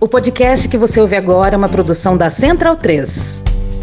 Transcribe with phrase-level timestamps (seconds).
[0.00, 3.42] O podcast que você ouve agora é uma produção da Central 3.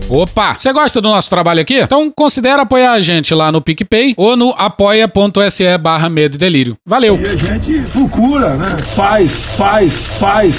[0.10, 0.56] Opa!
[0.58, 1.80] Você gosta do nosso trabalho aqui?
[1.80, 6.76] Então considere apoiar a gente lá no PicPay ou no apoia.se barra medo e delírio.
[6.84, 7.20] Valeu!
[7.22, 8.66] E a gente procura, né?
[8.96, 10.56] Paz, paz, paz.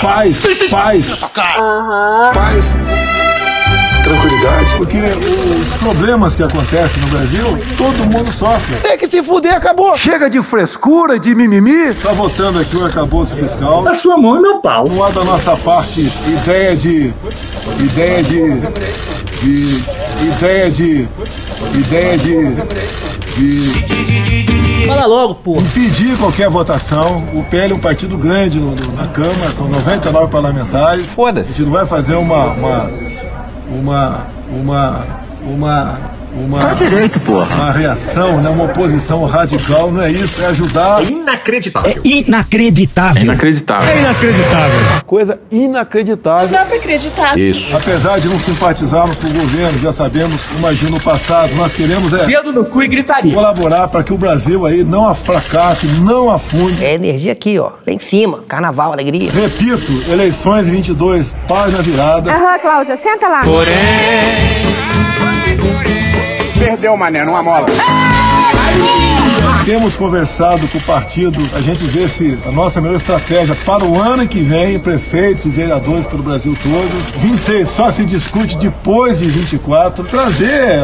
[0.00, 0.36] Paz,
[0.70, 1.06] paz.
[2.32, 2.76] Paz,
[4.14, 4.76] tranquilidade.
[4.76, 8.76] Porque os problemas que acontecem no Brasil, todo mundo sofre.
[8.76, 9.96] Tem que se fuder, acabou.
[9.96, 11.94] Chega de frescura, de mimimi.
[11.94, 13.86] Tá votando aqui o arcabouço fiscal.
[13.88, 14.84] A sua mão e meu pau.
[14.88, 17.12] Não há da nossa parte ideia de.
[17.80, 18.60] ideia de.
[19.42, 19.84] de.
[20.26, 21.08] ideia de.
[21.78, 22.54] ideia de.
[23.36, 24.86] de.
[24.86, 25.60] Fala logo, porra.
[25.62, 27.22] impedir qualquer votação.
[27.34, 31.04] O PL é um partido grande no- no- na Câmara, são 99 parlamentares.
[31.04, 31.52] A Foda-se.
[31.52, 32.46] gente não vai fazer uma.
[32.46, 32.90] uma.
[33.70, 34.26] Uma.
[34.50, 35.04] uma.
[35.46, 36.19] uma.
[36.32, 36.74] Uma,
[37.46, 38.48] uma reação, né?
[38.48, 41.02] uma oposição radical, não é isso, é ajudar.
[41.04, 42.00] Inacreditável.
[43.24, 43.30] Inacreditável.
[44.80, 46.48] Uma coisa inacreditável.
[46.48, 47.34] Dá pra acreditar.
[47.74, 52.24] Apesar de não simpatizarmos com o governo, já sabemos, imagina o passado, nós queremos é
[52.24, 53.34] Dedo no cu e gritaria.
[53.34, 56.84] colaborar para que o Brasil aí não fracasse, não afunde.
[56.84, 57.72] É energia aqui, ó.
[57.86, 58.40] Lá em cima.
[58.46, 59.30] Carnaval, alegria.
[59.30, 62.32] Repito, eleições 22, página virada.
[62.32, 63.42] Aham, Cláudia, senta lá.
[66.60, 67.64] Perdeu, mané, numa mola.
[69.64, 73.98] Temos conversado com o partido, a gente vê se a nossa melhor estratégia para o
[73.98, 77.20] ano que vem, prefeitos e vereadores pelo Brasil todo.
[77.20, 80.80] 26 só se discute depois de 24, trazer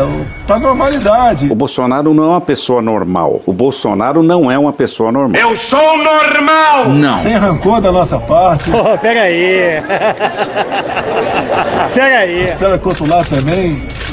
[0.47, 1.49] para a normalidade.
[1.51, 3.43] O Bolsonaro não é uma pessoa normal.
[3.45, 5.39] O Bolsonaro não é uma pessoa normal.
[5.39, 6.89] Eu sou normal.
[6.89, 7.19] Não.
[7.19, 8.71] Sem rancor da nossa parte.
[8.71, 9.83] Pô, pega aí.
[11.93, 12.45] pega aí.
[12.45, 13.83] Espero que o outro lado também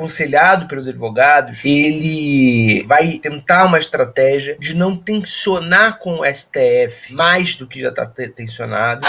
[0.00, 7.54] aconselhado pelos advogados, ele vai tentar uma estratégia de não tensionar com o STF mais
[7.54, 9.06] do que já está tensionado.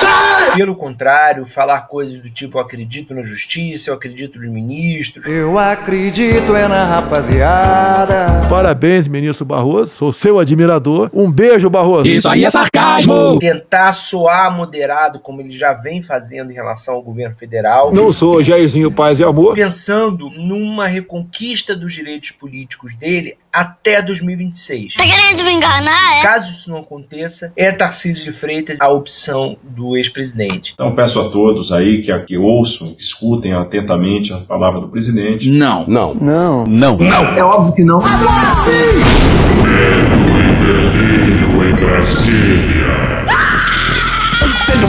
[0.55, 5.25] Pelo contrário, falar coisas do tipo: eu acredito na justiça, eu acredito nos ministros.
[5.25, 8.41] Eu acredito é na rapaziada.
[8.49, 9.93] Parabéns, ministro Barroso.
[9.93, 11.09] Sou seu admirador.
[11.13, 12.07] Um beijo, Barroso.
[12.07, 13.39] Isso aí é sarcasmo!
[13.39, 17.93] Tentar soar moderado, como ele já vem fazendo em relação ao governo federal.
[17.93, 19.55] Não sou Jairzinho Paz e Amor.
[19.55, 24.95] Pensando numa reconquista dos direitos políticos dele até 2026.
[24.95, 26.21] Tá querendo me enganar, é?
[26.21, 30.71] Caso isso não aconteça, é Tarcísio de Freitas a opção do ex-presidente.
[30.73, 35.49] Então peço a todos aí que, que ouçam, que escutem atentamente a palavra do presidente.
[35.49, 35.85] Não.
[35.87, 36.13] Não.
[36.15, 36.65] Não.
[36.65, 36.97] Não.
[37.37, 38.01] É óbvio que não.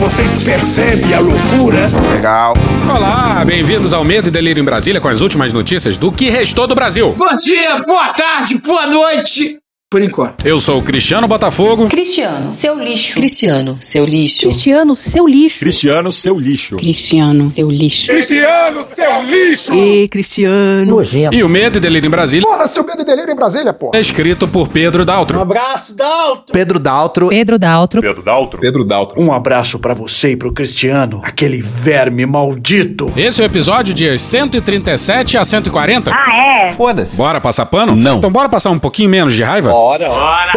[0.03, 1.89] Vocês percebem a loucura?
[2.13, 2.55] Legal.
[2.93, 6.67] Olá, bem-vindos ao Medo e Delírio em Brasília com as últimas notícias do que restou
[6.67, 7.13] do Brasil.
[7.17, 9.59] Bom dia, boa tarde, boa noite.
[9.93, 10.47] Por enquanto.
[10.47, 11.87] Eu sou o Cristiano Botafogo.
[11.87, 13.15] Cristiano, seu lixo.
[13.15, 14.41] Cristiano, seu lixo.
[14.41, 15.59] Cristiano, seu lixo.
[15.59, 16.77] Cristiano, seu lixo.
[16.79, 18.07] Cristiano, seu lixo.
[18.11, 19.75] Cristiano, seu lixo.
[19.75, 20.87] E Cristiano.
[20.87, 21.37] Nojento.
[21.37, 23.93] E o Medo e Delírio em Brasília Porra, seu medo e delírio em Brasília, porra.
[23.95, 25.39] é escrito por Pedro Daltro.
[25.39, 26.51] abraço, Dalton.
[26.51, 27.29] Pedro Daltro.
[27.29, 28.01] Pedro Daltro.
[28.01, 28.61] Pedro Daltro.
[28.61, 29.21] Pedro Daltro.
[29.21, 33.13] Um abraço pra você e pro Cristiano, aquele verme maldito.
[33.15, 36.11] Esse é o episódio dias 137 a 140.
[36.11, 36.73] Ah, é?
[36.73, 37.15] Foda-se.
[37.15, 37.95] Bora passar pano?
[37.95, 38.17] Não.
[38.17, 39.82] Então bora passar um pouquinho menos de raiva?
[39.83, 40.09] Bora.
[40.09, 40.53] Bora.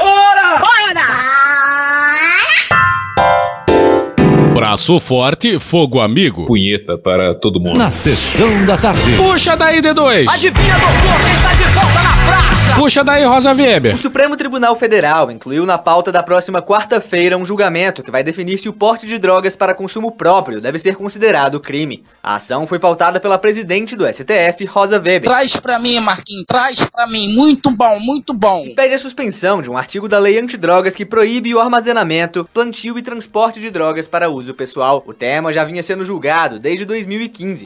[4.54, 6.46] Braço forte, fogo amigo.
[6.46, 7.76] Punheta para todo mundo.
[7.76, 9.16] Na sessão da tarde.
[9.18, 10.28] Puxa daí, D2.
[10.30, 12.55] Adivinha, doutor, quem está de volta na praça?
[12.74, 13.96] Puxa daí, Rosa Weber.
[13.96, 18.58] O Supremo Tribunal Federal incluiu na pauta da próxima quarta-feira um julgamento que vai definir
[18.58, 22.04] se o porte de drogas para consumo próprio deve ser considerado crime.
[22.22, 25.22] A ação foi pautada pela presidente do STF, Rosa Weber.
[25.22, 27.34] Traz pra mim, Marquinhos, traz pra mim.
[27.34, 28.66] Muito bom, muito bom.
[28.66, 32.98] e pede a suspensão de um artigo da lei antidrogas que proíbe o armazenamento, plantio
[32.98, 35.02] e transporte de drogas para uso pessoal.
[35.08, 37.66] O tema já vinha sendo julgado desde 2015.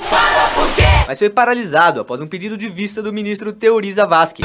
[1.09, 4.43] Mas foi paralisado após um pedido de vista do ministro Teori Zavascki.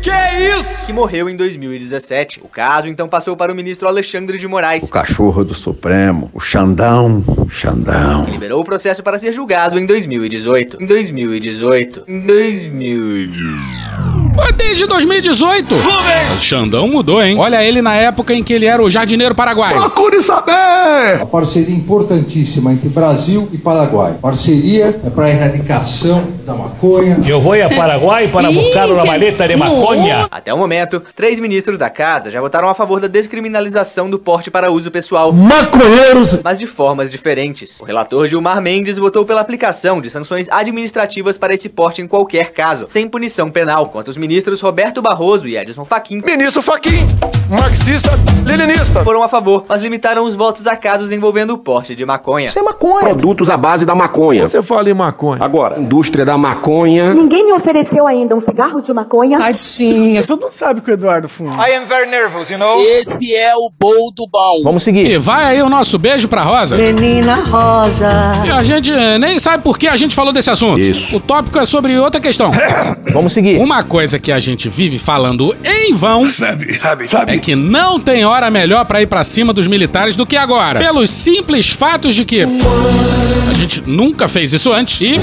[0.00, 0.86] Que é isso?
[0.86, 2.40] Que morreu em 2017.
[2.42, 4.88] O caso então passou para o ministro Alexandre de Moraes.
[4.88, 8.24] Cachorro do Supremo, o Xandão, Xandão.
[8.24, 10.82] que liberou o processo para ser julgado em 2018.
[10.82, 12.04] Em 2018.
[12.08, 14.19] Em 2018.
[14.56, 15.74] Desde 2018.
[15.74, 17.36] O Xandão mudou, hein?
[17.38, 19.76] Olha ele na época em que ele era o jardineiro paraguaio.
[19.78, 21.20] Procure saber!
[21.20, 24.14] A parceria importantíssima entre Brasil e Paraguai.
[24.20, 27.18] Parceria é para a erradicação da maconha.
[27.26, 30.26] Eu vou a Paraguai para buscar uma maleta de maconha.
[30.30, 34.50] Até o momento, três ministros da casa já votaram a favor da descriminalização do porte
[34.50, 35.32] para uso pessoal.
[35.32, 36.36] Maconheiros!
[36.42, 37.80] Mas de formas diferentes.
[37.80, 42.52] O relator Gilmar Mendes votou pela aplicação de sanções administrativas para esse porte em qualquer
[42.52, 47.06] caso, sem punição penal, enquanto os ministros Roberto Barroso e Edson Fachin Ministro Fachin,
[47.48, 48.10] marxista,
[48.46, 49.04] leninista.
[49.04, 52.46] foram a favor, mas limitaram os votos a casos envolvendo o porte de maconha.
[52.46, 53.14] Isso é maconha.
[53.14, 54.46] Produtos à base da maconha.
[54.46, 55.42] Você fala em maconha.
[55.42, 57.14] Agora, Indústria da maconha.
[57.14, 59.38] Ninguém me ofereceu ainda um cigarro de maconha.
[59.38, 60.24] Tadinha.
[60.24, 61.68] Todo mundo sabe que o Eduardo fuma.
[61.68, 62.80] I am very nervous, you know?
[62.80, 64.62] Esse é o bol do bom.
[64.64, 65.06] Vamos seguir.
[65.06, 66.76] E vai aí o nosso beijo pra Rosa.
[66.76, 68.10] Menina rosa.
[68.46, 70.80] E a gente eh, nem sabe por que a gente falou desse assunto.
[70.80, 71.16] Isso.
[71.16, 72.50] O tópico é sobre outra questão.
[73.12, 73.58] Vamos seguir.
[73.58, 76.74] Uma coisa que a gente vive falando em vão Sabe,
[77.08, 80.36] sabe, é que não tem hora melhor pra ir pra cima dos militares do que
[80.36, 80.80] agora.
[80.80, 85.16] Pelos simples fatos de que a gente nunca fez isso antes e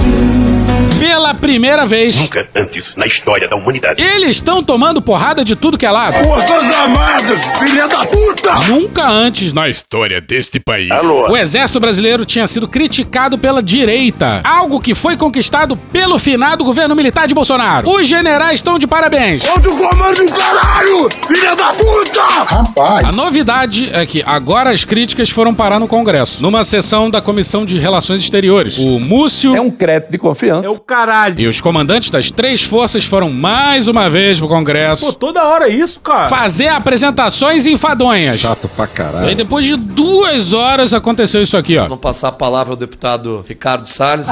[1.00, 4.02] pela primeira vez Nunca antes na história da humanidade.
[4.02, 6.14] eles estão tomando porrada de tudo que é lado.
[6.24, 8.56] Forças Armadas, filha da puta!
[8.68, 10.90] Nunca antes na história deste país.
[10.92, 11.32] Alô?
[11.32, 14.42] O exército brasileiro tinha sido criticado pela direita.
[14.44, 17.90] Algo que foi conquistado pelo finado governo militar de Bolsonaro.
[17.90, 19.46] Os generais estão de parabéns.
[19.48, 22.22] Outro comando do caralho, filha da puta!
[22.46, 23.08] Rapaz.
[23.08, 27.66] A novidade é que agora as críticas foram parar no Congresso, numa sessão da Comissão
[27.66, 28.78] de Relações Exteriores.
[28.80, 30.68] O Múcio É um crédito de confiança.
[31.38, 36.00] E os comandantes das três forças foram mais uma vez pro Congresso toda hora isso,
[36.00, 36.30] cara.
[36.30, 38.40] fazer apresentações enfadonhas.
[38.40, 39.36] Chato pra E aí, caralho.
[39.36, 41.84] depois de duas horas, aconteceu isso aqui, ó.
[41.84, 44.28] Vamos passar a palavra ao deputado Ricardo Salles.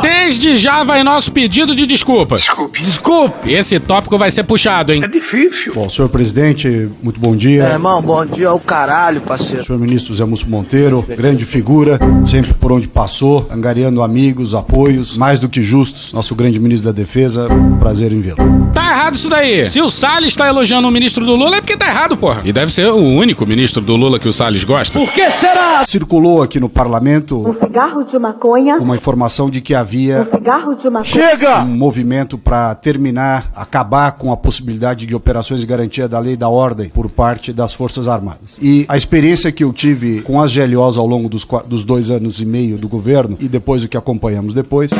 [0.00, 2.36] Desde já vai nosso pedido de desculpa.
[2.36, 2.82] Desculpe.
[2.82, 3.52] Desculpe.
[3.52, 5.02] Esse tópico vai ser puxado, hein?
[5.10, 5.74] Difícil.
[5.74, 7.64] Bom, senhor presidente, muito bom dia.
[7.64, 9.64] irmão, bom dia ao caralho, parceiro.
[9.64, 15.38] Senhor ministro Zé Múcio Monteiro, grande figura, sempre por onde passou, angariando amigos, apoios, mais
[15.40, 16.12] do que justos.
[16.12, 17.46] Nosso grande ministro da Defesa,
[17.78, 18.36] prazer em vê-lo.
[18.72, 19.68] Tá errado isso daí.
[19.70, 22.42] Se o Salles tá elogiando o ministro do Lula, é porque tá errado, porra.
[22.44, 24.98] E deve ser o único ministro do Lula que o Salles gosta.
[25.06, 25.84] que será?
[25.86, 28.76] Circulou aqui no parlamento Um cigarro de maconha.
[28.76, 31.60] uma informação de que Um havia cigarro de maconha.
[31.64, 36.36] um movimento para terminar, acabar com a possibilidade de operações de garantia da lei e
[36.36, 38.58] da ordem por parte das Forças Armadas.
[38.60, 42.40] E a experiência que eu tive com as GLOs ao longo dos, dos dois anos
[42.40, 44.90] e meio do governo e depois o que acompanhamos depois,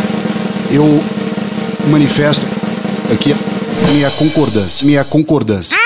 [0.71, 0.85] eu
[1.91, 2.45] manifesto
[3.13, 3.35] aqui
[3.93, 4.87] minha concordância.
[4.87, 5.77] Minha concordância.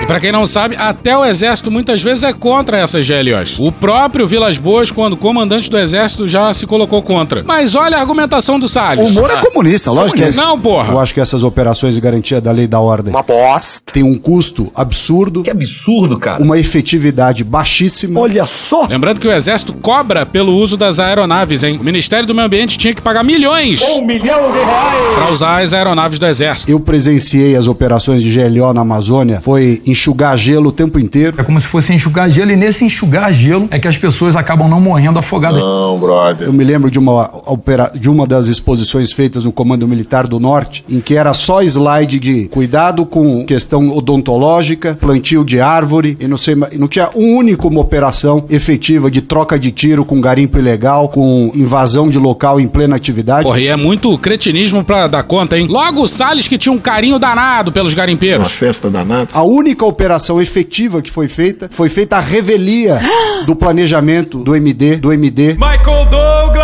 [0.00, 3.58] E pra quem não sabe, até o exército muitas vezes é contra essas GLOs.
[3.58, 7.44] O próprio Vilas Boas, quando comandante do exército, já se colocou contra.
[7.44, 9.10] Mas olha a argumentação do Salles.
[9.10, 10.32] O Moro é comunista, lógico que é.
[10.32, 10.90] Não, porra.
[10.92, 13.92] Eu acho que essas operações de garantia da lei e da ordem Uma bosta.
[13.92, 16.42] têm um custo absurdo, Que absurdo, cara.
[16.42, 18.20] uma efetividade baixíssima.
[18.20, 18.86] Olha só.
[18.86, 21.76] Lembrando que o exército cobra pelo uso das aeronaves, hein?
[21.78, 25.14] O Ministério do Meio Ambiente tinha que pagar milhões Um milhão de reais.
[25.14, 26.70] pra usar as aeronaves do exército.
[26.72, 31.36] Eu presenciei as operações de GLO na Amazônia, foi enxugar gelo o tempo inteiro.
[31.40, 34.68] É como se fosse enxugar gelo, e nesse enxugar gelo é que as pessoas acabam
[34.68, 35.60] não morrendo afogadas.
[35.60, 36.46] Não, brother.
[36.46, 40.38] Eu me lembro de uma, opera- de uma das exposições feitas no Comando Militar do
[40.40, 43.90] Norte, em que era só slide de cuidado com questão
[44.24, 49.10] odontológica, plantio de árvore, e não sei, ma- não tinha um único uma operação efetiva
[49.10, 53.44] de troca de tiro com garimpo ilegal, com invasão de local em plena atividade.
[53.44, 55.66] Porra, e é muito cretinismo pra dar conta, hein?
[55.68, 58.52] Logo o Salles que tinha um carinho danado pelos garimpeiros.
[58.52, 59.28] festa danada.
[59.32, 63.00] A única operação efetiva que foi feita foi feita a revelia
[63.46, 66.59] do planejamento do MD, do MD, Michael Douglas!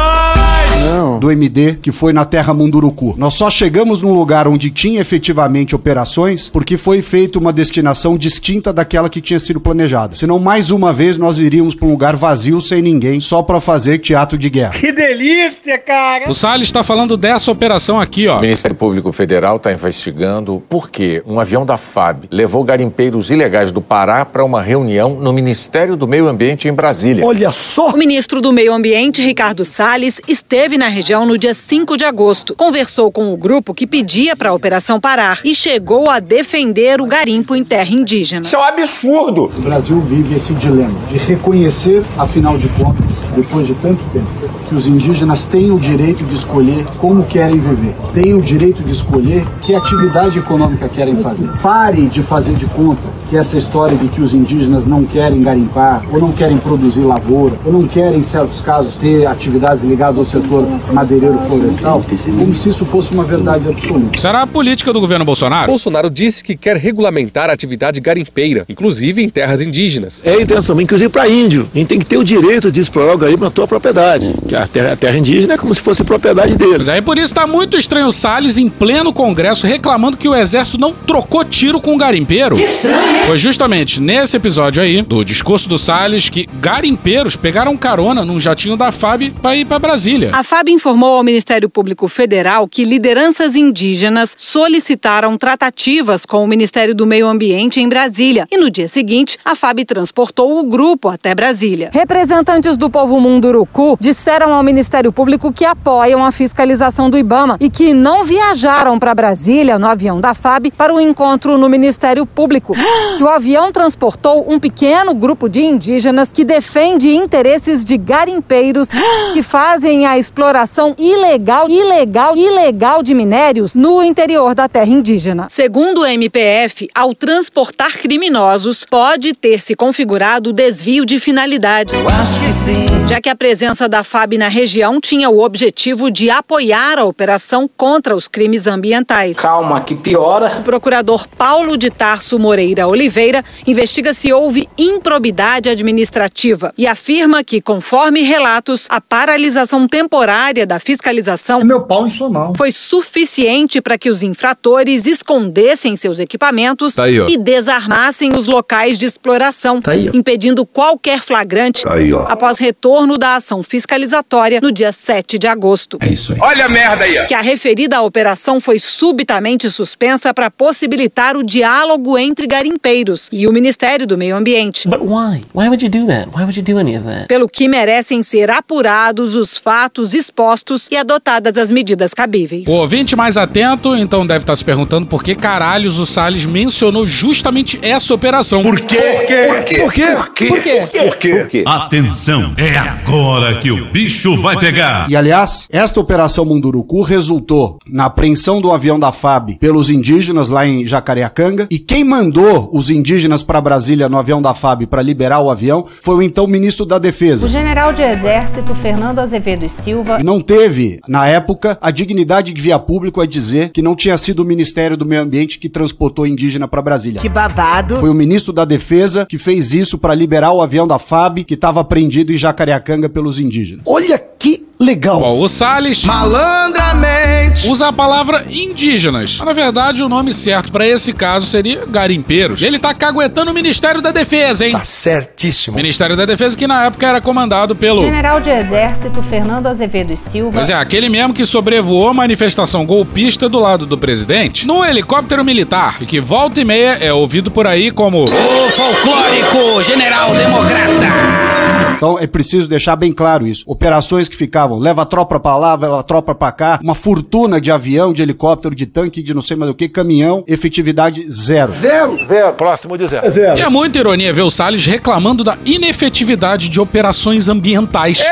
[1.26, 3.14] Do MD, que foi na Terra Munduruku.
[3.18, 8.72] Nós só chegamos num lugar onde tinha efetivamente operações porque foi feita uma destinação distinta
[8.72, 10.14] daquela que tinha sido planejada.
[10.14, 13.98] Senão, mais uma vez, nós iríamos para um lugar vazio, sem ninguém, só para fazer
[13.98, 14.74] teatro de guerra.
[14.74, 16.30] Que delícia, cara!
[16.30, 18.38] O Salles tá falando dessa operação aqui, ó.
[18.38, 23.72] O Ministério Público Federal está investigando por que um avião da FAB levou garimpeiros ilegais
[23.72, 27.26] do Pará para uma reunião no Ministério do Meio Ambiente em Brasília.
[27.26, 27.90] Olha só.
[27.90, 32.54] O ministro do Meio Ambiente, Ricardo Salles, esteve na região no dia 5 de agosto.
[32.54, 37.06] Conversou com o grupo que pedia para a operação parar e chegou a defender o
[37.06, 38.42] garimpo em terra indígena.
[38.42, 39.44] Isso é um absurdo.
[39.56, 44.26] O Brasil vive esse dilema de reconhecer, afinal de contas, depois de tanto tempo,
[44.68, 48.90] que os indígenas têm o direito de escolher como querem viver, têm o direito de
[48.90, 51.48] escolher que atividade econômica querem fazer.
[51.62, 56.04] Pare de fazer de conta que essa história de que os indígenas não querem garimpar,
[56.12, 60.24] ou não querem produzir lavoura, ou não querem, em certos casos, ter atividades ligadas ao
[60.24, 61.05] setor madeireiro
[61.46, 62.04] florestal,
[62.38, 64.16] como se isso fosse uma verdade absoluta.
[64.16, 65.68] Isso era a política do governo Bolsonaro.
[65.68, 70.22] Bolsonaro disse que quer regulamentar a atividade garimpeira, inclusive em terras indígenas.
[70.24, 71.68] É a intenção, inclusive para índio.
[71.74, 74.34] A gente tem que ter o direito de explorar o garimpo na tua propriedade.
[74.46, 76.76] Que a terra, a terra indígena é como se fosse propriedade deles.
[76.76, 80.28] Pois é, e por isso tá muito estranho o Salles em pleno congresso reclamando que
[80.28, 82.56] o exército não trocou tiro com o garimpeiro.
[82.56, 83.26] Que estranho, hein?
[83.26, 88.76] Foi justamente nesse episódio aí, do discurso do Salles, que garimpeiros pegaram carona num jatinho
[88.76, 90.30] da FAB para ir para Brasília.
[90.32, 96.94] A FAB informou ao Ministério Público Federal que lideranças indígenas solicitaram tratativas com o Ministério
[96.94, 101.34] do Meio Ambiente em Brasília e no dia seguinte a FAB transportou o grupo até
[101.34, 101.90] Brasília.
[101.92, 107.68] Representantes do povo Munduruku disseram ao Ministério Público que apoiam a fiscalização do IBAMA e
[107.68, 112.74] que não viajaram para Brasília no avião da FAB para o encontro no Ministério Público.
[113.16, 118.90] Que o avião transportou um pequeno grupo de indígenas que defende interesses de garimpeiros
[119.32, 125.46] que fazem a exploração ilegal, ilegal, ilegal de minérios no interior da terra indígena.
[125.48, 131.94] Segundo o MPF, ao transportar criminosos, pode ter se configurado desvio de finalidade.
[131.94, 133.08] Eu acho que sim.
[133.08, 137.70] Já que a presença da FAB na região tinha o objetivo de apoiar a operação
[137.76, 139.36] contra os crimes ambientais.
[139.36, 140.58] Calma, que piora.
[140.58, 147.60] O procurador Paulo de Tarso Moreira Oliveira investiga se houve improbidade administrativa e afirma que,
[147.60, 152.52] conforme relatos, a paralisação temporária da fiscalização É meu pau em sua mão.
[152.56, 158.98] foi suficiente para que os infratores escondessem seus equipamentos Tá aí, e desarmassem os locais
[158.98, 164.72] de exploração, Tá aí, impedindo qualquer flagrante Tá aí, após retorno da ação fiscalizatória no
[164.72, 165.98] dia 7 de agosto.
[166.00, 166.38] É isso aí.
[166.40, 167.26] Olha a merda aí, ó.
[167.26, 173.52] Que a referida operação foi subitamente suspensa para possibilitar o diálogo entre garimpeiros e o
[173.52, 174.88] Ministério do Meio Ambiente.
[174.88, 175.42] But why?
[175.54, 176.28] Why would you do that?
[176.34, 177.26] Why would you do any of that?
[177.28, 180.55] Pelo que merecem ser apurados os fatos expostos
[180.90, 182.66] e adotadas as medidas cabíveis.
[182.66, 187.06] O ouvinte mais atento, então deve estar se perguntando por que caralhos o Salles mencionou
[187.06, 188.62] justamente essa operação.
[188.62, 188.96] Por quê?
[188.96, 189.46] Por quê?
[189.46, 190.06] Por quê?
[190.46, 190.88] Por quê?
[190.98, 191.36] Por quê?
[191.36, 191.64] Por quê?
[191.66, 195.10] Atenção, é agora que o bicho vai pegar.
[195.10, 200.66] E aliás, esta operação Munduruku resultou na apreensão do avião da FAB pelos indígenas lá
[200.66, 201.66] em Jacareacanga.
[201.70, 205.86] E quem mandou os indígenas para Brasília no avião da FAB para liberar o avião
[206.00, 207.46] foi o então ministro da Defesa.
[207.46, 212.52] O general de exército Fernando Azevedo e Silva E não teve, na época, a dignidade
[212.52, 215.68] de via público a dizer que não tinha sido o Ministério do Meio Ambiente que
[215.68, 217.20] transportou indígena para Brasília.
[217.20, 217.96] Que babado.
[217.96, 221.54] Foi o ministro da Defesa que fez isso para liberar o avião da FAB que
[221.54, 223.82] estava apreendido em Jacareacanga pelos indígenas.
[223.86, 225.20] Olha que legal.
[225.20, 227.68] Bom, o Salles Malandramente.
[227.68, 229.36] usa a palavra indígenas.
[229.38, 232.62] Mas, na verdade, o nome certo para esse caso seria garimpeiros.
[232.62, 234.72] Ele tá caguetando o Ministério da Defesa, hein?
[234.72, 235.76] Tá certíssimo.
[235.76, 240.16] Ministério da Defesa que na época era comandado pelo General de exército Fernando Azevedo e
[240.16, 244.84] Silva Pois é, aquele mesmo que sobrevoou a manifestação golpista do lado do presidente no
[244.84, 250.34] helicóptero militar e que volta e meia é ouvido por aí como o folclórico general
[250.34, 251.65] democrata.
[251.96, 253.64] Então é preciso deixar bem claro isso.
[253.66, 257.60] Operações que ficavam, leva a tropa pra lá, leva a tropa pra cá, uma fortuna
[257.60, 261.72] de avião, de helicóptero, de tanque, de não sei mais o que, caminhão, efetividade zero.
[261.72, 262.24] Zero.
[262.24, 262.52] Zero.
[262.54, 263.26] Próximo de zero.
[263.56, 268.22] E é muita ironia ver o Salles reclamando da inefetividade de operações ambientais.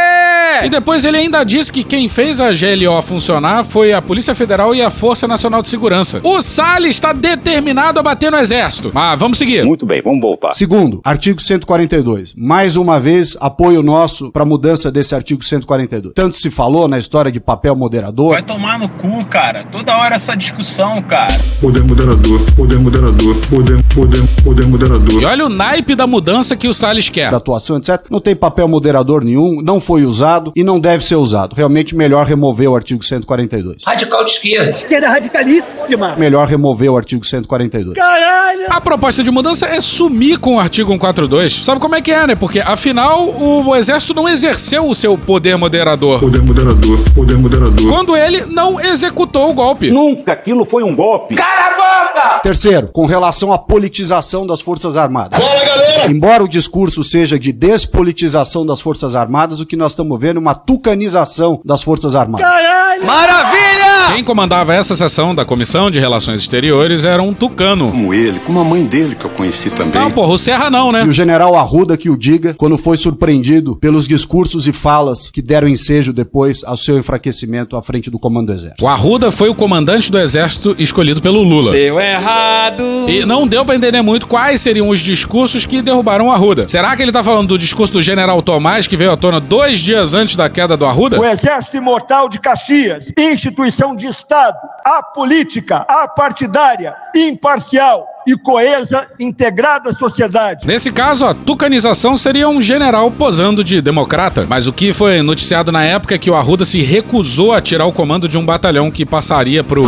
[0.62, 4.74] E depois ele ainda diz que quem fez a GLO funcionar foi a Polícia Federal
[4.74, 6.20] e a Força Nacional de Segurança.
[6.22, 8.90] O Salles está determinado a bater no exército.
[8.94, 9.64] Mas vamos seguir.
[9.64, 10.52] Muito bem, vamos voltar.
[10.52, 12.34] Segundo, artigo 142.
[12.36, 16.14] Mais uma vez, apoio nosso para mudança desse artigo 142.
[16.14, 18.32] Tanto se falou na história de papel moderador.
[18.32, 19.64] Vai tomar no cu, cara.
[19.72, 21.34] Toda hora essa discussão, cara.
[21.60, 25.22] Poder moderador, poder moderador, poder, poder, poder moderador.
[25.22, 27.30] E olha o naipe da mudança que o Salles quer.
[27.30, 28.02] Da atuação, etc.
[28.10, 31.54] Não tem papel moderador nenhum, não foi usado e não deve ser usado.
[31.54, 33.84] Realmente melhor remover o artigo 142.
[33.86, 34.70] Radical de esquerda.
[34.70, 36.16] Esquerda radicalíssima.
[36.16, 37.96] Melhor remover o artigo 142.
[37.96, 38.66] Caralho.
[38.68, 41.64] A proposta de mudança é sumir com o artigo 142.
[41.64, 42.34] Sabe como é que é, né?
[42.34, 46.20] Porque afinal o exército não exerceu o seu poder moderador.
[46.20, 47.88] Poder moderador, poder moderador.
[47.88, 49.90] Quando ele não executou o golpe.
[49.90, 51.34] Nunca aquilo foi um golpe.
[51.34, 52.40] Cala a boca!
[52.42, 55.38] Terceiro, com relação à politização das Forças Armadas.
[55.38, 56.10] Bora, galera.
[56.10, 60.40] Embora o discurso seja de despolitização das Forças Armadas, o que nós estamos vendo é
[60.40, 62.46] uma tucanização das Forças Armadas.
[62.46, 63.06] Caralho.
[63.06, 63.83] Maravilha!
[64.12, 67.90] Quem comandava essa sessão da Comissão de Relações Exteriores era um tucano.
[67.90, 70.00] Como ele, como a mãe dele que eu conheci também.
[70.00, 71.04] Não, porra, o Serra não, né?
[71.04, 75.42] E o general Arruda que o diga quando foi surpreendido pelos discursos e falas que
[75.42, 78.84] deram ensejo depois ao seu enfraquecimento à frente do comando do exército.
[78.84, 81.76] O Arruda foi o comandante do exército escolhido pelo Lula.
[81.76, 82.84] Eu é errado.
[83.08, 86.66] E não deu pra entender muito quais seriam os discursos que derrubaram o Arruda.
[86.68, 89.80] Será que ele tá falando do discurso do general Tomás, que veio à tona dois
[89.80, 91.18] dias antes da queda do Arruda?
[91.18, 99.94] O Exército Imortal de Caxias, instituição de Estado, apolítica, apartidária, imparcial e coesa, integrada à
[99.94, 100.66] sociedade.
[100.66, 104.46] Nesse caso, a tucanização seria um general posando de democrata.
[104.48, 107.86] Mas o que foi noticiado na época é que o Arruda se recusou a tirar
[107.86, 109.84] o comando de um batalhão que passaria pro.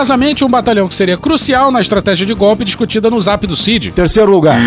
[0.00, 3.90] Curiosamente, um batalhão que seria crucial na estratégia de golpe discutida no zap do Cid.
[3.90, 4.58] Terceiro lugar.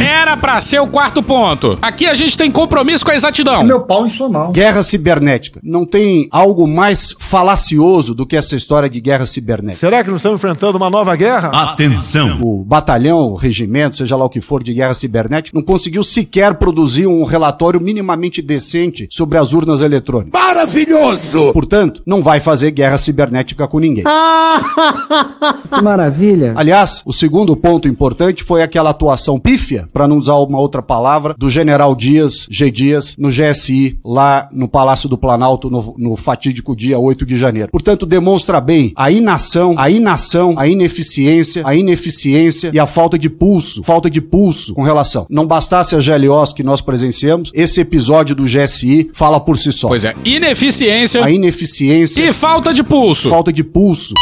[0.00, 1.76] Era pra ser o quarto ponto.
[1.82, 3.64] Aqui a gente tem compromisso com a exatidão.
[3.64, 4.52] Meu pau em sua mão.
[4.52, 5.58] Guerra cibernética.
[5.60, 9.80] Não tem algo mais falacioso do que essa história de guerra cibernética.
[9.80, 11.48] Será que não estamos enfrentando uma nova guerra?
[11.48, 12.38] Atenção!
[12.40, 16.54] O batalhão, o regimento, seja lá o que for de guerra cibernética, não conseguiu sequer
[16.54, 20.40] produzir um relatório minimamente decente sobre as urnas eletrônicas.
[20.40, 21.52] Maravilhoso!
[21.52, 24.04] Portanto, não vai fazer guerra cibernética com ninguém.
[25.72, 26.52] que maravilha.
[26.56, 31.34] Aliás, o segundo ponto importante foi aquela atuação pífia, para não usar uma outra palavra,
[31.36, 32.70] do general Dias, G.
[32.70, 37.70] Dias, no GSI, lá no Palácio do Planalto, no, no fatídico dia 8 de janeiro.
[37.70, 43.28] Portanto, demonstra bem a inação, a inação, a ineficiência, a ineficiência e a falta de
[43.28, 45.26] pulso, falta de pulso com relação.
[45.28, 49.88] Não bastasse a GLOs que nós presenciamos, esse episódio do GSI fala por si só.
[49.88, 53.28] Pois é, ineficiência A ineficiência e falta de pulso.
[53.28, 54.14] falta de pulso.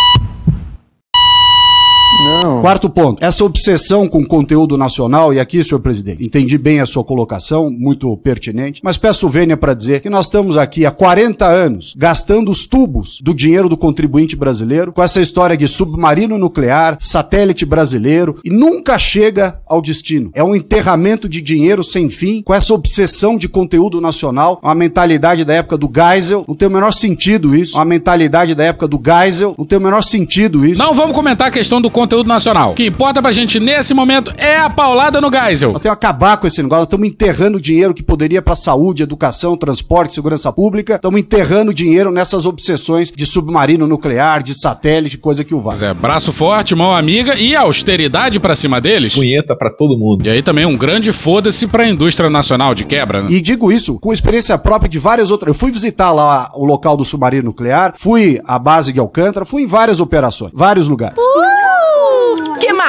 [2.24, 2.60] Não.
[2.60, 7.02] Quarto ponto, essa obsessão com conteúdo nacional, e aqui, senhor presidente, entendi bem a sua
[7.02, 11.94] colocação, muito pertinente, mas peço vênia para dizer que nós estamos aqui há 40 anos
[11.96, 17.66] gastando os tubos do dinheiro do contribuinte brasileiro com essa história de submarino nuclear, satélite
[17.66, 20.30] brasileiro, e nunca chega ao destino.
[20.32, 25.44] É um enterramento de dinheiro sem fim, com essa obsessão de conteúdo nacional, uma mentalidade
[25.44, 29.00] da época do Geisel, não tem o menor sentido isso, uma mentalidade da época do
[29.04, 30.80] Geisel, não tem o menor sentido isso.
[30.80, 32.72] Não vamos comentar a questão do conteúdo nacional.
[32.72, 35.72] O que importa pra gente nesse momento é a paulada no Geisel.
[35.72, 36.80] Nós temos que acabar com esse negócio.
[36.80, 40.96] Nós estamos enterrando dinheiro que poderia para saúde, educação, transporte, segurança pública.
[40.96, 45.78] Estamos enterrando dinheiro nessas obsessões de submarino nuclear, de satélite, coisa que o vale.
[45.78, 49.14] Pois é, braço forte, mão amiga e austeridade pra cima deles.
[49.14, 50.26] Punheta pra todo mundo.
[50.26, 53.30] E aí também um grande foda-se pra indústria nacional de quebra, né?
[53.30, 55.48] E digo isso com experiência própria de várias outras.
[55.48, 59.62] Eu fui visitar lá o local do submarino nuclear, fui à base de Alcântara, fui
[59.62, 61.16] em várias operações, vários lugares.
[61.16, 61.51] que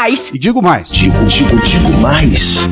[0.03, 0.31] mais?
[0.33, 0.91] E digo mais.
[0.91, 2.67] Digo, digo, digo mais.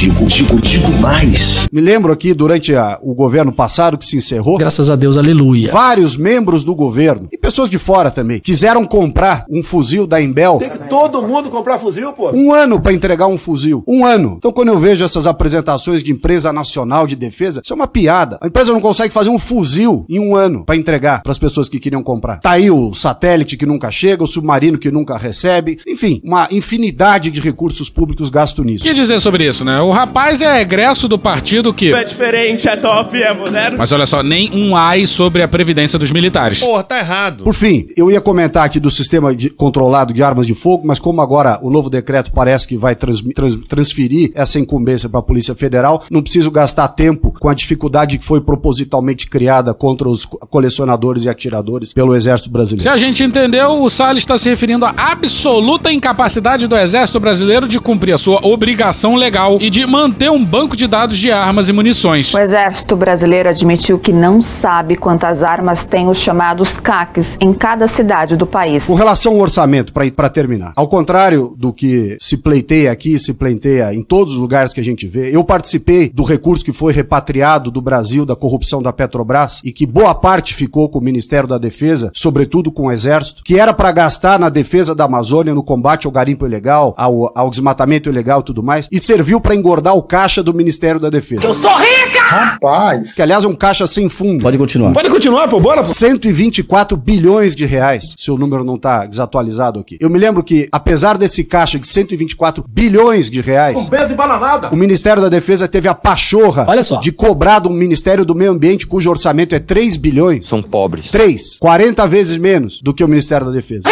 [0.00, 1.68] Digo, digo, digo mais.
[1.70, 4.56] Me lembro aqui durante a- o governo passado que se encerrou.
[4.56, 5.70] Graças a Deus, aleluia.
[5.70, 10.56] Vários membros do governo e pessoas de fora também quiseram comprar um fuzil da Embel.
[10.58, 12.30] Tem que todo mundo comprar fuzil, pô.
[12.30, 13.84] Um ano para entregar um fuzil.
[13.86, 14.36] Um ano.
[14.38, 18.38] Então, quando eu vejo essas apresentações de empresa nacional de defesa, isso é uma piada.
[18.40, 21.68] A empresa não consegue fazer um fuzil em um ano para entregar para as pessoas
[21.68, 22.38] que queriam comprar.
[22.40, 25.78] Tá aí o satélite que nunca chega, o submarino que nunca recebe.
[25.86, 28.82] Enfim, uma infinidade de recursos públicos gastos nisso.
[28.82, 29.78] O que dizer sobre isso, né?
[29.78, 31.92] O rapaz é egresso do partido que.
[31.92, 33.78] É diferente, é top, é moderno.
[33.78, 36.60] Mas olha só, nem um ai sobre a previdência dos militares.
[36.60, 37.44] Porra, tá errado.
[37.44, 40.98] Por fim, eu ia comentar aqui do sistema de- controlado de armas de fogo, mas
[40.98, 45.22] como agora o novo decreto parece que vai trans- trans- transferir essa incumbência para a
[45.22, 50.24] Polícia Federal, não preciso gastar tempo com a dificuldade que foi propositalmente criada contra os
[50.24, 52.82] co- colecionadores e atiradores pelo Exército Brasileiro.
[52.82, 57.66] Se a gente entendeu, o Salles está se referindo à absoluta incapacidade do Exército Brasileiro
[57.68, 61.68] de cumprir a sua obrigação legal e de manter um banco de dados de armas
[61.68, 62.34] e munições.
[62.34, 67.86] O Exército Brasileiro admitiu que não sabe quantas armas têm os chamados CACs em cada
[67.86, 68.86] cidade do país.
[68.86, 73.94] Com relação ao orçamento, para terminar, ao contrário do que se pleiteia aqui, se pleiteia
[73.94, 77.70] em todos os lugares que a gente vê, eu participei do recurso que foi repatriado
[77.70, 81.58] do Brasil da corrupção da Petrobras e que boa parte ficou com o Ministério da
[81.58, 86.06] Defesa, sobretudo com o Exército, que era para gastar na defesa da Amazônia, no combate
[86.06, 90.02] ao garimpo ilegal, ao, ao desmatamento ilegal e tudo mais, e serviu para engordar o
[90.02, 91.42] caixa do Ministério da Defesa.
[91.44, 92.20] Eu sou rica!
[92.30, 93.14] Rapaz.
[93.14, 94.42] Que aliás é um caixa sem fundo.
[94.42, 94.92] Pode continuar.
[94.92, 95.88] Pode continuar, pô, bora, pô.
[95.88, 99.96] 124 bilhões de reais, se o número não tá desatualizado aqui.
[100.00, 104.68] Eu me lembro que, apesar desse caixa de 124 bilhões de reais, Pedro de bananada.
[104.70, 107.00] o Ministério da Defesa teve a pachorra Olha só.
[107.00, 110.46] de cobrar do Ministério do Meio Ambiente, cujo orçamento é 3 bilhões.
[110.46, 111.10] São pobres.
[111.10, 111.58] 3.
[111.58, 113.88] 40 vezes menos do que o Ministério da Defesa.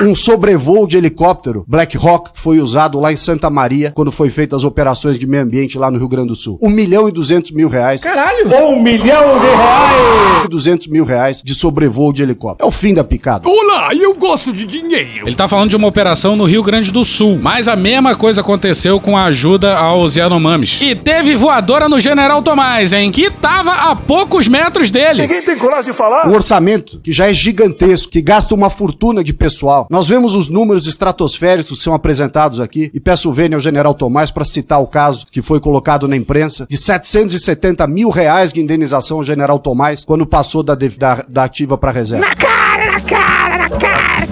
[0.00, 4.28] Um sobrevoo de helicóptero Black Hawk que foi usado lá em Santa Maria quando foi
[4.28, 6.58] feitas as operações de meio ambiente lá no Rio Grande do Sul.
[6.60, 8.02] 1 milhão e 200 mil reais.
[8.02, 8.48] Caralho!
[8.48, 10.48] Um milhão de reais!
[10.48, 12.66] 200 mil reais de sobrevoo de helicóptero.
[12.66, 13.48] É o fim da picada.
[13.48, 15.26] Olá, eu gosto de dinheiro.
[15.26, 18.40] Ele tá falando de uma operação no Rio Grande do Sul, mas a mesma coisa
[18.40, 20.80] aconteceu com a ajuda aos Yanomamis.
[20.80, 23.10] E teve voadora no General Tomás, hein?
[23.10, 25.22] Que tava a poucos metros dele.
[25.22, 26.28] Ninguém tem coragem de falar?
[26.28, 29.83] Um orçamento que já é gigantesco, que gasta uma fortuna de pessoal.
[29.90, 34.30] Nós vemos os números estratosféricos que são apresentados aqui e peço vênia ao General Tomás
[34.30, 39.18] para citar o caso que foi colocado na imprensa de 770 mil reais de indenização
[39.18, 42.26] ao General Tomás quando passou da, da, da ativa para reserva.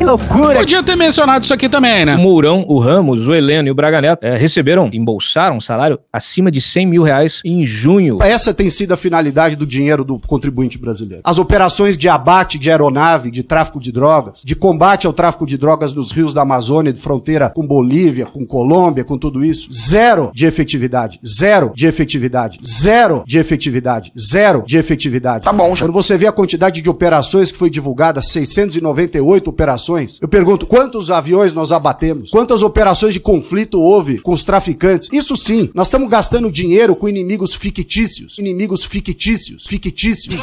[0.02, 0.58] Que loucura.
[0.58, 2.16] Podia ter mencionado isso aqui também, né?
[2.16, 5.98] O Mourão, o Ramos, o Heleno e o Braga Neto é, receberam, embolsaram um salário
[6.12, 8.20] acima de 100 mil reais em junho.
[8.22, 11.22] Essa tem sido a finalidade do dinheiro do contribuinte brasileiro.
[11.24, 15.56] As operações de abate de aeronave, de tráfico de drogas, de combate ao tráfico de
[15.56, 20.32] drogas nos rios da Amazônia, de fronteira com Bolívia, com Colômbia, com tudo isso, zero
[20.34, 25.44] de efetividade, zero de efetividade, zero de efetividade, zero de efetividade.
[25.44, 25.84] Tá bom, já.
[25.84, 31.10] Quando você vê a quantidade de operações que foi divulgada, 698 operações, eu pergunto, quantos
[31.10, 32.30] aviões nós abatemos?
[32.30, 35.08] Quantas operações de conflito houve com os traficantes?
[35.12, 40.42] Isso sim, nós estamos gastando dinheiro com inimigos fictícios, inimigos fictícios, fictícios,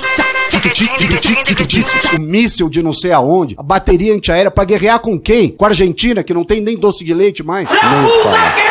[0.49, 5.49] fictícios, fictícios, o míssil de não sei aonde, a bateria antiaérea pra guerrear com quem?
[5.49, 7.69] Com a Argentina, que não tem nem doce de leite mais?
[7.69, 8.68] Nem fala.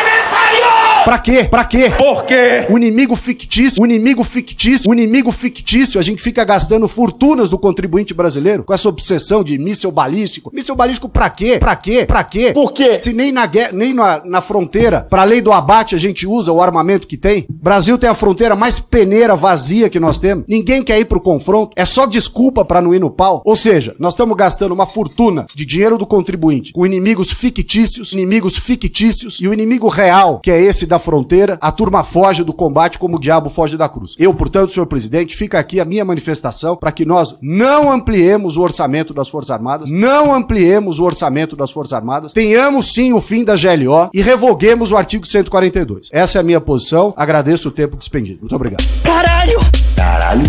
[1.03, 1.43] Pra quê?
[1.45, 1.91] Pra quê?
[1.97, 2.67] Por quê?
[2.69, 7.57] O inimigo fictício, o inimigo fictício, o inimigo fictício, a gente fica gastando fortunas do
[7.57, 10.51] contribuinte brasileiro com essa obsessão de míssil balístico.
[10.53, 11.57] Míssil balístico pra quê?
[11.57, 12.05] Pra quê?
[12.05, 12.51] Pra quê?
[12.53, 12.97] Por quê?
[12.97, 16.51] Se nem na guerra, nem na, na fronteira, pra lei do abate a gente usa
[16.51, 17.45] o armamento que tem.
[17.49, 20.45] Brasil tem a fronteira mais peneira, vazia que nós temos.
[20.47, 21.73] Ninguém quer ir pro confronto.
[21.75, 23.41] É só desculpa pra não ir no pau.
[23.45, 28.57] Ou seja, nós estamos gastando uma fortuna de dinheiro do contribuinte com inimigos fictícios, inimigos
[28.57, 32.99] fictícios e o inimigo real, que é esse da fronteira, a turma foge do combate
[32.99, 34.15] como o diabo foge da cruz.
[34.19, 38.61] Eu, portanto, senhor presidente, fica aqui a minha manifestação para que nós não ampliemos o
[38.61, 43.43] orçamento das Forças Armadas, não ampliemos o orçamento das Forças Armadas, tenhamos sim o fim
[43.43, 46.09] da GLO e revoguemos o artigo 142.
[46.11, 47.13] Essa é a minha posição.
[47.15, 48.39] Agradeço o tempo despendido.
[48.41, 48.83] Muito obrigado.
[49.03, 49.59] Caralho!
[49.95, 50.43] Caralho.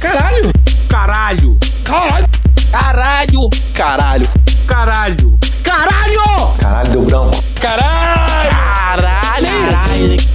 [0.00, 0.52] Caralho!
[0.88, 1.58] Caralho!
[1.84, 2.28] Caralho!
[2.72, 3.50] Caralho!
[3.74, 4.28] Caralho!
[4.66, 5.38] Caralho!
[5.62, 6.56] Caralho!
[6.58, 7.42] Caralho, deu branco.
[7.60, 8.31] Caralho!
[9.62, 10.31] Caralho!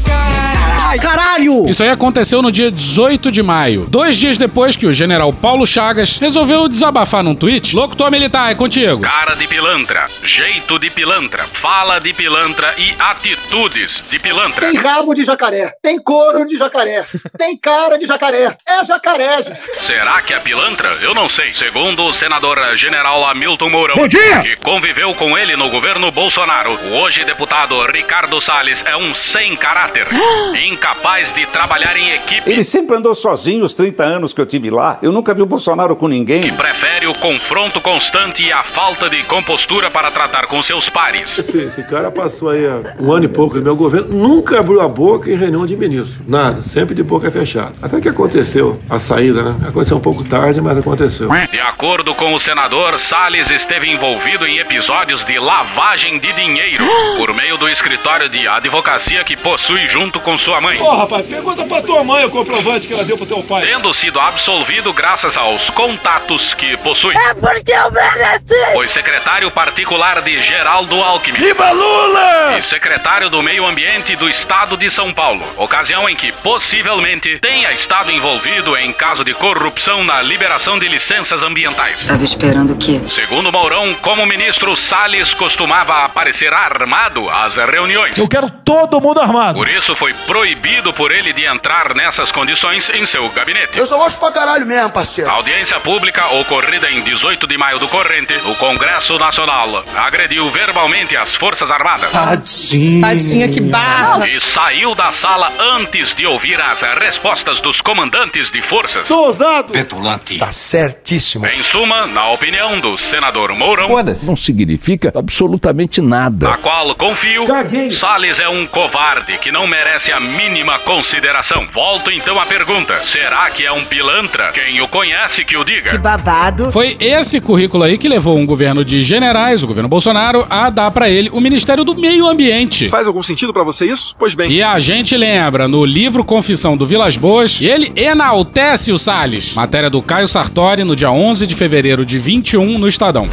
[0.99, 1.27] Caralho!
[1.37, 1.69] Caralho!
[1.69, 5.65] Isso aí aconteceu no dia 18 de maio, dois dias depois que o general Paulo
[5.67, 7.75] Chagas resolveu desabafar num tweet.
[7.75, 9.01] Locutor militar, é contigo.
[9.01, 14.67] Cara de pilantra, jeito de pilantra, fala de pilantra e atitudes de pilantra.
[14.67, 17.05] Tem rabo de jacaré, tem couro de jacaré,
[17.37, 18.55] tem cara de jacaré.
[18.67, 19.59] É jacaré, gente.
[19.85, 20.89] Será que é pilantra?
[21.01, 21.53] Eu não sei.
[21.53, 24.41] Segundo o senador general Hamilton Mourão, Bom dia!
[24.41, 29.55] que conviveu com ele no governo Bolsonaro, o hoje deputado Ricardo Salles é um sem
[29.55, 30.07] caráter,
[30.87, 32.49] incapaz de trabalhar em equipe.
[32.49, 34.97] Ele sempre andou sozinho os 30 anos que eu tive lá.
[35.01, 36.41] Eu nunca vi o Bolsonaro com ninguém.
[36.41, 41.37] Que prefere o confronto constante e a falta de compostura para tratar com seus pares.
[41.37, 44.79] Esse, esse cara passou aí há um ano e pouco no meu governo, nunca abriu
[44.79, 46.23] a boca em reunião de ministro.
[46.27, 47.73] Nada, sempre de boca fechada.
[47.81, 49.67] Até que aconteceu a saída, né?
[49.67, 51.29] Aconteceu um pouco tarde, mas aconteceu.
[51.51, 56.83] De acordo com o senador, Salles esteve envolvido em episódios de lavagem de dinheiro
[57.17, 60.66] por meio do escritório de advocacia que possui junto com sua mãe.
[60.79, 63.61] Ô, rapaz, pergunta pra tua mãe o comprovante que ela deu pro teu pai.
[63.65, 67.15] Tendo sido absolvido graças aos contatos que possui.
[67.15, 68.73] É porque eu mereci!
[68.73, 71.39] Foi secretário particular de Geraldo Alckmin.
[71.39, 72.57] Viva Lula!
[72.57, 75.43] E secretário do Meio Ambiente do Estado de São Paulo.
[75.57, 81.43] Ocasião em que possivelmente tenha estado envolvido em caso de corrupção na liberação de licenças
[81.43, 82.05] ambientais.
[82.05, 82.99] Tava esperando o quê?
[83.07, 88.17] Segundo Mourão, como ministro, Salles costumava aparecer armado às reuniões.
[88.17, 89.57] Eu quero todo mundo armado.
[89.57, 90.56] Por isso foi proibido
[90.95, 93.77] por ele de entrar nessas condições em seu gabinete.
[93.77, 95.29] Eu só gosto pra caralho mesmo, parceiro.
[95.29, 101.15] A audiência pública ocorrida em 18 de maio do corrente, o Congresso Nacional agrediu verbalmente
[101.15, 102.09] as Forças Armadas.
[102.11, 103.01] Tadinho.
[103.01, 104.27] Tadinha, que barra.
[104.27, 109.07] E saiu da sala antes de ouvir as respostas dos comandantes de forças.
[109.07, 109.71] Tô ousado.
[109.73, 110.37] Petulante.
[110.39, 111.45] Tá certíssimo.
[111.45, 113.89] Em suma, na opinião do senador Mourão,
[114.23, 116.49] Não significa absolutamente nada.
[116.49, 117.91] a qual confio, Caguei.
[117.91, 120.46] Salles é um covarde que não merece a mínima
[120.85, 121.67] consideração.
[121.73, 124.51] Volto então à pergunta: será que é um pilantra?
[124.53, 125.97] Quem o conhece que o diga.
[125.97, 126.71] babado.
[126.71, 130.89] Foi esse currículo aí que levou um governo de generais, o governo Bolsonaro, a dar
[130.91, 132.87] pra ele o Ministério do Meio Ambiente.
[132.87, 134.15] Faz algum sentido pra você isso?
[134.17, 134.51] Pois bem.
[134.51, 139.55] E a gente lembra no livro Confissão do Vilas Boas, ele enaltece o Salles.
[139.55, 143.29] Matéria do Caio Sartori no dia 11 de fevereiro de 21 no Estadão.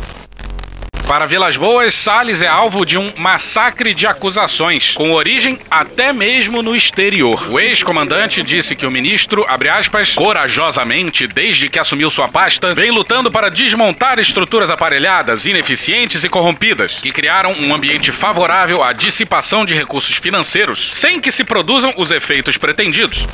[1.07, 6.63] Para Vilas Boas, Salles é alvo de um massacre de acusações, com origem até mesmo
[6.63, 7.47] no exterior.
[7.51, 12.91] O ex-comandante disse que o ministro, abre aspas, corajosamente, desde que assumiu sua pasta, vem
[12.91, 19.65] lutando para desmontar estruturas aparelhadas, ineficientes e corrompidas, que criaram um ambiente favorável à dissipação
[19.65, 23.27] de recursos financeiros, sem que se produzam os efeitos pretendidos.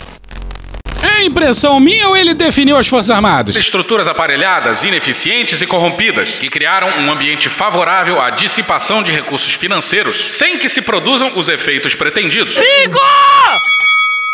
[1.03, 3.57] É impressão minha ou ele definiu as Forças Armadas?
[3.57, 10.27] Estruturas aparelhadas, ineficientes e corrompidas, que criaram um ambiente favorável à dissipação de recursos financeiros,
[10.35, 12.55] sem que se produzam os efeitos pretendidos.
[12.55, 12.99] Fico!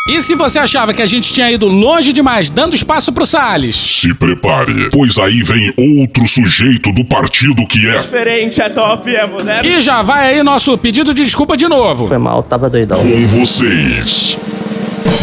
[0.09, 3.75] E se você achava que a gente tinha ido longe demais, dando espaço pro Salles?
[3.75, 7.99] Se prepare, pois aí vem outro sujeito do partido que é.
[7.99, 9.69] Diferente, é top, é moderno.
[9.69, 12.07] E já vai aí nosso pedido de desculpa de novo.
[12.07, 12.99] Foi mal, tava doidão.
[12.99, 14.37] Com vocês,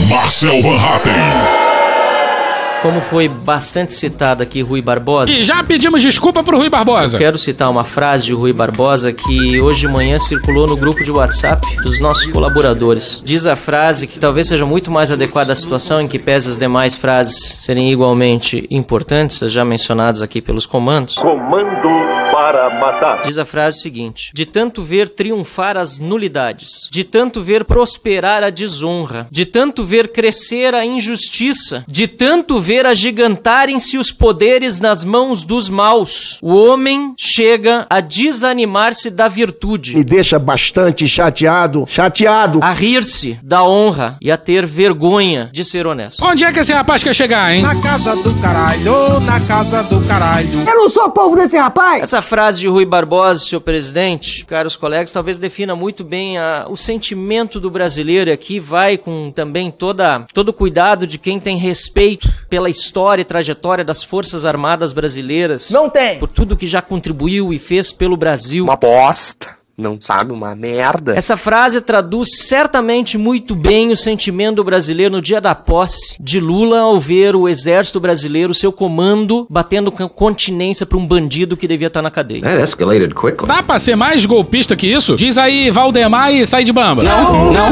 [0.08, 1.12] Marcel Van Hatten.
[2.82, 5.30] Como foi bastante citado aqui Rui Barbosa.
[5.32, 7.16] E já pedimos desculpa pro Rui Barbosa.
[7.16, 11.02] Eu quero citar uma frase de Rui Barbosa que hoje de manhã circulou no grupo
[11.02, 13.22] de WhatsApp dos nossos colaboradores.
[13.24, 16.58] Diz a frase que talvez seja muito mais adequada à situação em que pese as
[16.58, 21.14] demais frases serem igualmente importantes, as já mencionadas aqui pelos comandos.
[21.14, 22.13] Comando
[22.44, 23.22] para matar.
[23.22, 28.50] Diz a frase seguinte: De tanto ver triunfar as nulidades, de tanto ver prosperar a
[28.50, 35.42] desonra, de tanto ver crescer a injustiça, de tanto ver agigantarem-se os poderes nas mãos
[35.42, 39.96] dos maus, o homem chega a desanimar-se da virtude.
[39.96, 42.58] Me deixa bastante chateado, chateado.
[42.62, 46.22] A rir-se da honra e a ter vergonha de ser honesto.
[46.22, 47.62] Onde é que esse rapaz quer chegar, hein?
[47.62, 50.68] Na casa do caralho, na casa do caralho.
[50.68, 52.02] Eu não sou povo desse rapaz!
[52.02, 56.76] Essa frase de Rui Barbosa, senhor presidente, caros colegas, talvez defina muito bem a, o
[56.76, 61.56] sentimento do brasileiro e aqui vai com também toda, todo o cuidado de quem tem
[61.56, 65.70] respeito pela história e trajetória das Forças Armadas Brasileiras.
[65.70, 66.18] Não tem!
[66.18, 68.64] Por tudo que já contribuiu e fez pelo Brasil.
[68.64, 69.56] Uma bosta.
[69.76, 71.16] Não sabe uma merda.
[71.16, 76.80] Essa frase traduz certamente muito bem o sentimento brasileiro no dia da posse de Lula
[76.80, 81.88] ao ver o exército brasileiro, seu comando, batendo com continência para um bandido que devia
[81.88, 82.42] estar na cadeia.
[82.42, 83.48] That escalated quickly.
[83.48, 85.16] Dá pra ser mais golpista que isso?
[85.16, 87.02] Diz aí, Valdemar e sai de bamba.
[87.02, 87.70] Não, não, não,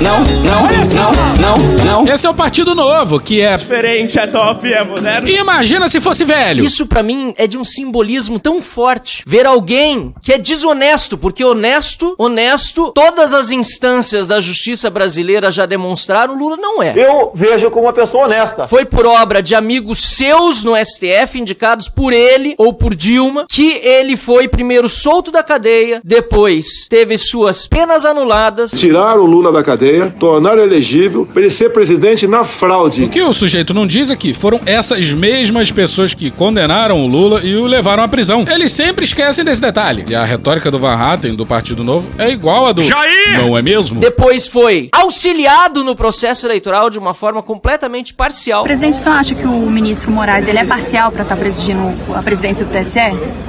[0.00, 0.62] não, não,
[0.94, 2.12] não, não, não.
[2.12, 3.56] Esse é o Partido Novo, que é.
[3.56, 5.28] Diferente, é top, é moderno.
[5.28, 6.64] E imagina se fosse velho.
[6.64, 9.24] Isso para mim é de um simbolismo tão forte.
[9.26, 15.64] Ver alguém que é desonesto porque honesto, honesto, todas as instâncias da justiça brasileira já
[15.64, 16.92] demonstraram, Lula não é.
[16.94, 18.68] Eu vejo como uma pessoa honesta.
[18.68, 23.80] Foi por obra de amigos seus no STF, indicados por ele ou por Dilma, que
[23.82, 28.72] ele foi primeiro solto da cadeia, depois teve suas penas anuladas.
[28.72, 33.04] Tiraram o Lula da cadeia, tornaram elegível para ele ser presidente na fraude.
[33.04, 37.06] O que o sujeito não diz é que foram essas mesmas pessoas que condenaram o
[37.06, 38.44] Lula e o levaram à prisão.
[38.46, 40.04] Eles sempre esquecem desse detalhe.
[40.06, 42.82] E a retórica do Van Do Partido Novo, é igual a do.
[42.82, 43.38] Jair!
[43.38, 44.00] Não é mesmo?
[44.00, 48.64] Depois foi auxiliado no processo eleitoral de uma forma completamente parcial.
[48.64, 51.80] Presidente, você acha que o ministro Moraes ele é parcial para estar presidindo
[52.14, 53.00] a presidência do TSE?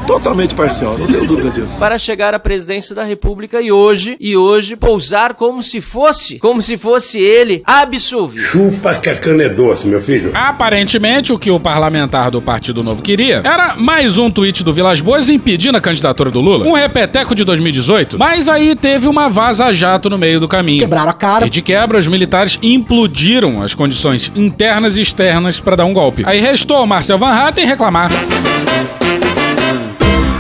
[0.08, 1.78] Totalmente parcial, não tenho dúvida disso.
[1.80, 6.62] Para chegar à presidência da República e hoje, e hoje, pousar como se fosse, como
[6.62, 8.46] se fosse ele absolvido.
[8.46, 10.32] Chupa que a cana é doce, meu filho.
[10.34, 15.02] Aparentemente, o que o parlamentar do Partido Novo queria era mais um tweet do Vilas
[15.02, 16.66] Boas impedindo a candidatura do Lula.
[16.66, 18.18] Um repeteco de 2018.
[18.18, 20.80] Mas aí teve uma vaza-jato no meio do caminho.
[20.80, 21.48] Quebraram a cara.
[21.48, 26.24] E de quebra, os militares implodiram as condições internas e externas para dar um golpe.
[26.26, 28.10] Aí restou ao Marcel Van Hatten reclamar.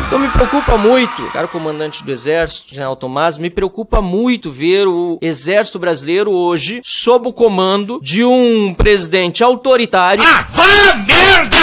[0.07, 5.17] Então me preocupa muito, caro comandante do Exército, General Tomás, me preocupa muito ver o
[5.21, 10.23] Exército Brasileiro hoje sob o comando de um presidente autoritário.
[10.23, 10.45] Ah,
[11.05, 11.54] merda!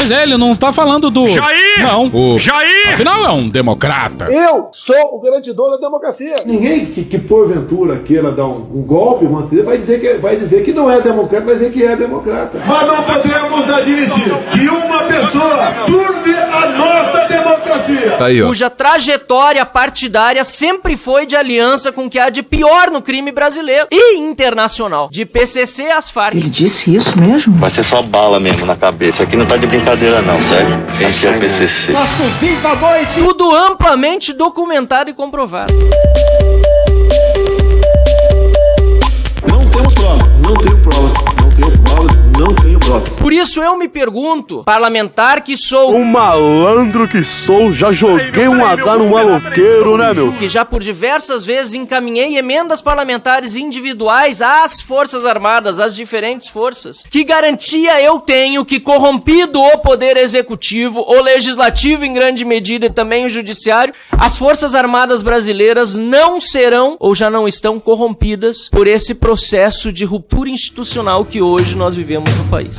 [0.00, 1.28] Pois é, ele não tá falando do.
[1.28, 1.82] Jair!
[1.82, 2.06] Não.
[2.06, 2.38] O...
[2.38, 2.94] Jair!
[2.94, 4.32] Afinal, é um democrata.
[4.32, 6.36] Eu sou o garantidor da democracia.
[6.46, 9.26] Ninguém que, que porventura queira dar um, um golpe,
[9.62, 12.62] vai dizer, que, vai dizer que não é democrata, vai dizer que é democrata.
[12.66, 18.09] Mas não podemos admitir que uma pessoa turve a nossa democracia.
[18.20, 22.90] Tá aí, cuja trajetória partidária sempre foi de aliança com o que há de pior
[22.90, 26.36] no crime brasileiro e internacional, de PCC às Farc.
[26.36, 27.54] Ele disse isso mesmo?
[27.54, 29.22] Vai ser só bala mesmo na cabeça.
[29.22, 30.68] Aqui não tá de brincadeira, não, sério.
[31.00, 31.92] Esse é o PCC.
[31.92, 33.20] Nosso viva a noite.
[33.20, 35.72] Tudo amplamente documentado e comprovado.
[39.48, 40.18] Não temos prova.
[40.44, 41.12] Não tenho prova.
[41.40, 42.80] Não tenho prova não tenho.
[43.18, 45.94] Por isso eu me pergunto, parlamentar que sou.
[45.94, 50.32] Um malandro que sou, já joguei um H no maloqueiro, né, meu?
[50.32, 57.04] Que já por diversas vezes encaminhei emendas parlamentares individuais às Forças Armadas, às diferentes forças.
[57.08, 62.90] Que garantia eu tenho que corrompido o Poder Executivo, o Legislativo em grande medida e
[62.90, 68.86] também o Judiciário, as Forças Armadas brasileiras não serão ou já não estão corrompidas por
[68.86, 72.78] esse processo de ruptura institucional que hoje nós vivemos no país.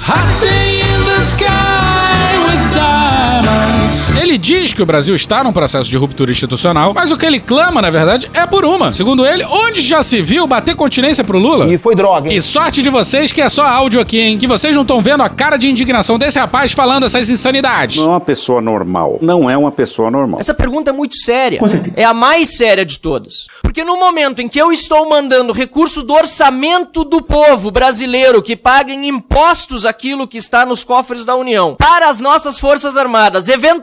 [4.21, 7.39] Ele diz que o Brasil está num processo de ruptura institucional, mas o que ele
[7.39, 8.93] clama, na verdade, é por uma.
[8.93, 11.67] Segundo ele, onde já se viu bater continência pro Lula?
[11.73, 12.37] E foi droga, hein?
[12.37, 14.37] E sorte de vocês que é só áudio aqui, hein?
[14.37, 17.97] Que vocês não estão vendo a cara de indignação desse rapaz falando essas insanidades.
[17.97, 19.17] Não é uma pessoa normal.
[19.21, 20.39] Não é uma pessoa normal.
[20.39, 21.59] Essa pergunta é muito séria.
[21.95, 23.47] É a mais séria de todas.
[23.61, 28.55] Porque no momento em que eu estou mandando recurso do orçamento do povo brasileiro que
[28.55, 33.49] paga em impostos aquilo que está nos cofres da União para as nossas Forças Armadas
[33.49, 33.80] eventualmente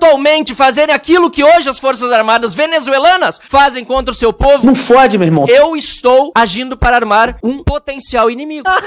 [0.55, 4.67] fazerem aquilo que hoje as Forças Armadas venezuelanas fazem contra o seu povo.
[4.67, 5.47] Não fode, meu irmão.
[5.49, 8.69] Eu estou agindo para armar um potencial inimigo.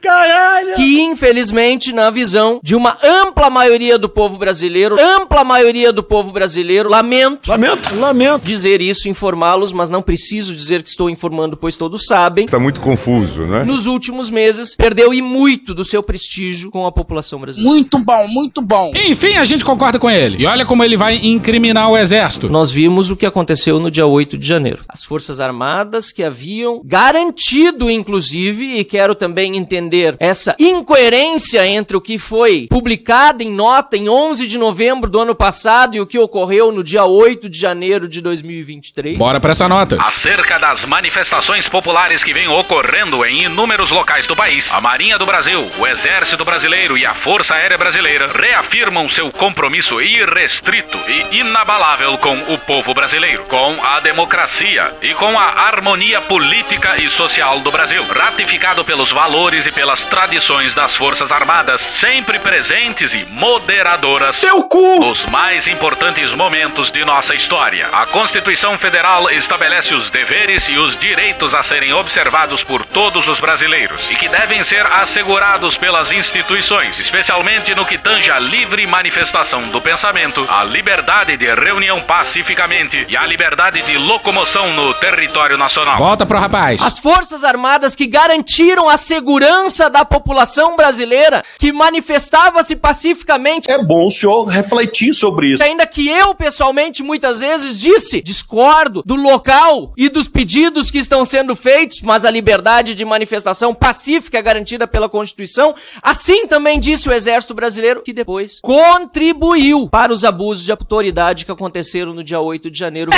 [0.00, 0.74] Caralho!
[0.74, 6.32] Que infelizmente, na visão de uma ampla maioria do povo brasileiro, ampla maioria do povo
[6.32, 8.44] brasileiro, lamento, Lamento, lamento.
[8.44, 12.44] dizer isso, informá-los, mas não preciso dizer que estou informando, pois todos sabem.
[12.44, 13.64] Está muito confuso, né?
[13.64, 17.72] Nos últimos meses, perdeu e muito do seu prestígio com a população brasileira.
[17.74, 18.90] Muito bom, muito bom.
[18.94, 20.42] Enfim, a gente concorda com ele.
[20.42, 22.48] E olha como ele vai incriminar o exército.
[22.48, 24.82] Nós vimos o que aconteceu no dia 8 de janeiro.
[24.88, 32.00] As Forças Armadas que haviam garantido, inclusive, e quero também entender essa incoerência entre o
[32.00, 36.18] que foi publicado em nota em 11 de novembro do ano passado e o que
[36.18, 39.16] ocorreu no dia 8 de janeiro de 2023.
[39.16, 39.96] Bora pra essa nota.
[40.00, 45.26] Acerca das manifestações populares que vêm ocorrendo em inúmeros locais do país, a Marinha do
[45.26, 52.18] Brasil, o Exército Brasileiro e a Força Aérea Brasileira reafirmam seu compromisso irrestrito e inabalável
[52.18, 57.70] com o povo brasileiro, com a democracia e com a harmonia política e social do
[57.70, 64.62] Brasil, ratificado pelos valores e pelas tradições das Forças Armadas, sempre presentes e moderadoras Teu
[64.64, 65.00] cu!
[65.00, 67.86] nos mais importantes momentos de nossa história.
[67.92, 73.38] A Constituição Federal estabelece os deveres e os direitos a serem observados por todos os
[73.38, 79.62] brasileiros e que devem ser assegurados pelas instituições, especialmente no que tange a livre manifestação
[79.68, 85.98] do pensamento, a liberdade de reunião pacificamente e a liberdade de locomoção no território nacional.
[85.98, 86.80] Volta pro rapaz.
[86.82, 89.49] As Forças Armadas que garantiram a segurança
[89.90, 93.70] da população brasileira, que manifestava-se pacificamente.
[93.70, 95.62] É bom o senhor refletir sobre isso.
[95.62, 101.24] Ainda que eu, pessoalmente, muitas vezes disse, discordo do local e dos pedidos que estão
[101.24, 107.08] sendo feitos, mas a liberdade de manifestação pacífica é garantida pela Constituição, assim também disse
[107.08, 112.40] o Exército Brasileiro, que depois contribuiu para os abusos de autoridade que aconteceram no dia
[112.40, 113.10] 8 de janeiro,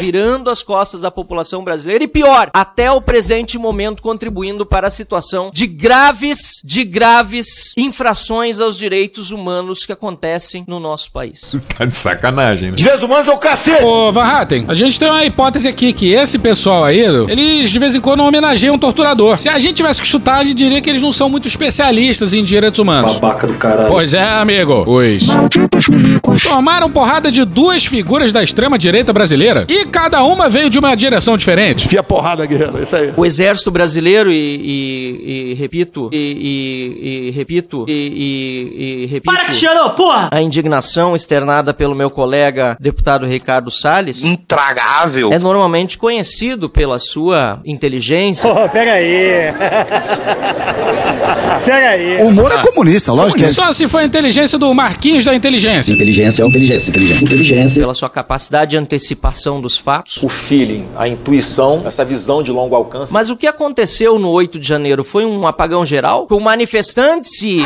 [0.00, 4.90] virando as costas à população brasileira e pior, até o presente momento contribuindo para a
[4.90, 11.54] situação de graves, de graves infrações aos direitos humanos que acontecem no nosso país.
[11.78, 12.76] Tá de sacanagem, né?
[12.76, 13.84] Direitos humanos é o cacete!
[13.84, 17.78] Ô, Van Hatten, a gente tem uma hipótese aqui que esse pessoal aí, eles de
[17.78, 19.36] vez em quando homenageiam um torturador.
[19.36, 22.32] Se a gente tivesse que chutar, a gente diria que eles não são muito especialistas
[22.32, 23.18] em direitos humanos.
[23.18, 23.88] Babaca do caralho.
[23.88, 24.84] Pois é, amigo.
[26.34, 30.94] Os tomaram porrada de duas figuras da extrema-direita brasileira e cada uma veio de uma
[30.96, 31.86] direção diferente.
[31.86, 32.82] Enfia porrada, guerreiro.
[32.82, 33.12] Isso aí.
[33.16, 39.34] O exército brasileiro e, e- e repito, e, e- e repito, e, e- e repito.
[39.34, 40.28] Para que chorou, porra!
[40.32, 45.32] A indignação externada pelo meu colega deputado Ricardo Salles Intragável.
[45.32, 48.52] é normalmente conhecido pela sua inteligência.
[48.52, 49.52] Pô, pega aí.
[51.64, 52.16] pega aí.
[52.22, 53.48] O humor é comunista, lógico que é.
[53.52, 55.92] Só se for a inteligência do Marquinhos da inteligência.
[55.92, 57.82] Inteligência é inteligência, inteligência, inteligência.
[57.82, 60.22] Pela sua capacidade de antecipação dos fatos.
[60.22, 63.12] O feeling, a intuição, essa visão de longo alcance.
[63.12, 66.26] Mas o que aconteceu no 8 de janeiro foi um apagão geral?
[66.26, 67.62] Com manifestantes e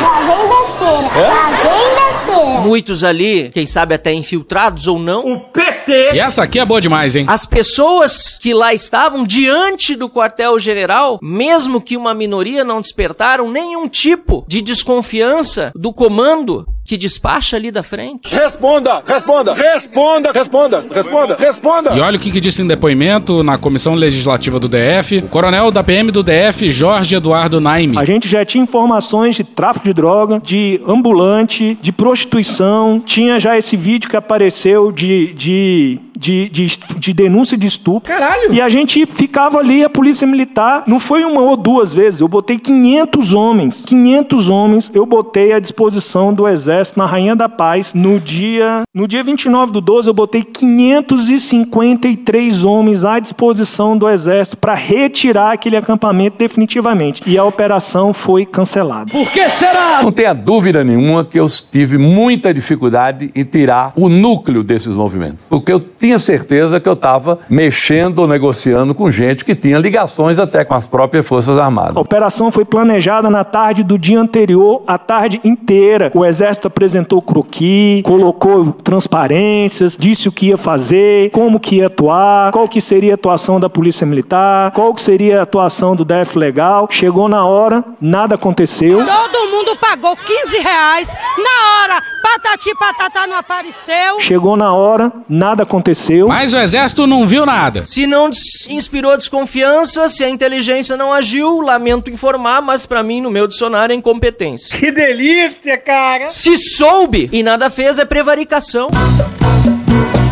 [2.63, 5.25] muitos ali, quem sabe até infiltrados ou não.
[5.25, 5.39] O
[5.85, 6.15] PT!
[6.15, 7.25] E essa aqui é boa demais, hein?
[7.27, 13.87] As pessoas que lá estavam diante do quartel-general, mesmo que uma minoria, não despertaram nenhum
[13.87, 18.33] tipo de desconfiança do comando que despacha ali da frente.
[18.33, 21.95] Responda, responda, responda, responda, responda, responda.
[21.95, 25.71] E olha o que, que disse em depoimento na Comissão Legislativa do DF, o coronel
[25.71, 27.97] da PM do DF, Jorge Eduardo Naime.
[27.97, 33.01] A gente já tinha informações de tráfico de droga, de ambulante, de prostituição.
[33.05, 38.09] Tinha já esse vídeo que apareceu de, de, be de, de, de denúncia de estupro.
[38.11, 38.53] Caralho!
[38.53, 42.29] E a gente ficava ali, a polícia militar, não foi uma ou duas vezes, eu
[42.29, 47.93] botei 500 homens, 500 homens, eu botei à disposição do exército na Rainha da Paz
[47.93, 54.55] no dia, no dia 29 do 12, eu botei 553 homens à disposição do exército
[54.55, 57.21] para retirar aquele acampamento definitivamente.
[57.25, 59.11] E a operação foi cancelada.
[59.11, 60.03] Por que será?
[60.03, 65.47] Não tenha dúvida nenhuma que eu tive muita dificuldade em tirar o núcleo desses movimentos.
[65.49, 70.39] Porque eu tinha certeza que eu estava mexendo ou negociando com gente que tinha ligações
[70.39, 71.97] até com as próprias Forças Armadas.
[71.97, 76.11] A operação foi planejada na tarde do dia anterior, a tarde inteira.
[76.13, 82.51] O Exército apresentou croquis, colocou transparências, disse o que ia fazer, como que ia atuar,
[82.51, 86.37] qual que seria a atuação da Polícia Militar, qual que seria a atuação do DF
[86.37, 86.87] Legal.
[86.89, 88.99] Chegou na hora, nada aconteceu.
[89.05, 92.03] Todo mundo pagou 15 reais na hora.
[92.21, 94.19] Patati patatá não apareceu.
[94.19, 96.02] Chegou na hora, nada aconteceu.
[96.27, 97.85] Mas o exército não viu nada.
[97.85, 98.29] Se não
[98.69, 103.93] inspirou desconfiança, se a inteligência não agiu, lamento informar, mas pra mim, no meu dicionário,
[103.93, 104.77] é incompetência.
[104.77, 106.29] Que delícia, cara!
[106.29, 108.89] Se soube e nada fez, é prevaricação.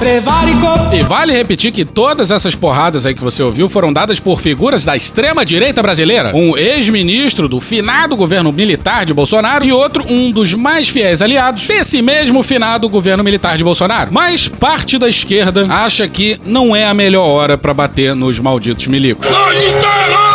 [0.02, 0.92] Prevaricou.
[0.92, 4.84] E vale repetir que todas essas porradas aí que você ouviu foram dadas por figuras
[4.84, 6.36] da extrema-direita brasileira.
[6.36, 11.68] Um ex-ministro do finado governo militar de Bolsonaro e outro, um dos mais fiéis aliados
[11.68, 14.12] desse mesmo finado governo militar de Bolsonaro.
[14.12, 18.88] Mas parte da esquerda acha que não é a melhor hora pra bater nos malditos
[18.88, 19.28] milicos.
[19.28, 20.31] A hora é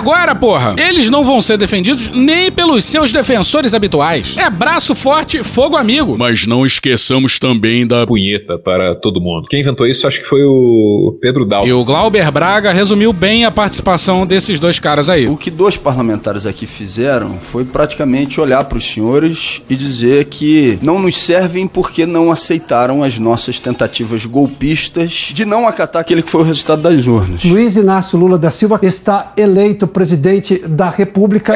[0.00, 0.74] agora, porra!
[0.78, 4.34] Eles não vão ser defendidos nem pelos seus defensores habituais.
[4.38, 6.16] É braço forte, fogo amigo.
[6.18, 9.46] Mas não esqueçamos também da punheta para todo mundo.
[9.48, 11.66] Quem inventou isso acho que foi o Pedro Dal.
[11.66, 15.28] E o Glauber Braga resumiu bem a participação desses dois caras aí.
[15.28, 20.78] O que dois parlamentares aqui fizeram foi praticamente olhar para os senhores e dizer que
[20.80, 26.30] não nos servem porque não aceitaram as nossas tentativas golpistas de não acatar aquele que
[26.30, 27.44] foi o resultado das urnas.
[27.44, 31.54] Luiz Inácio Lula da Silva está eleito presidente da República.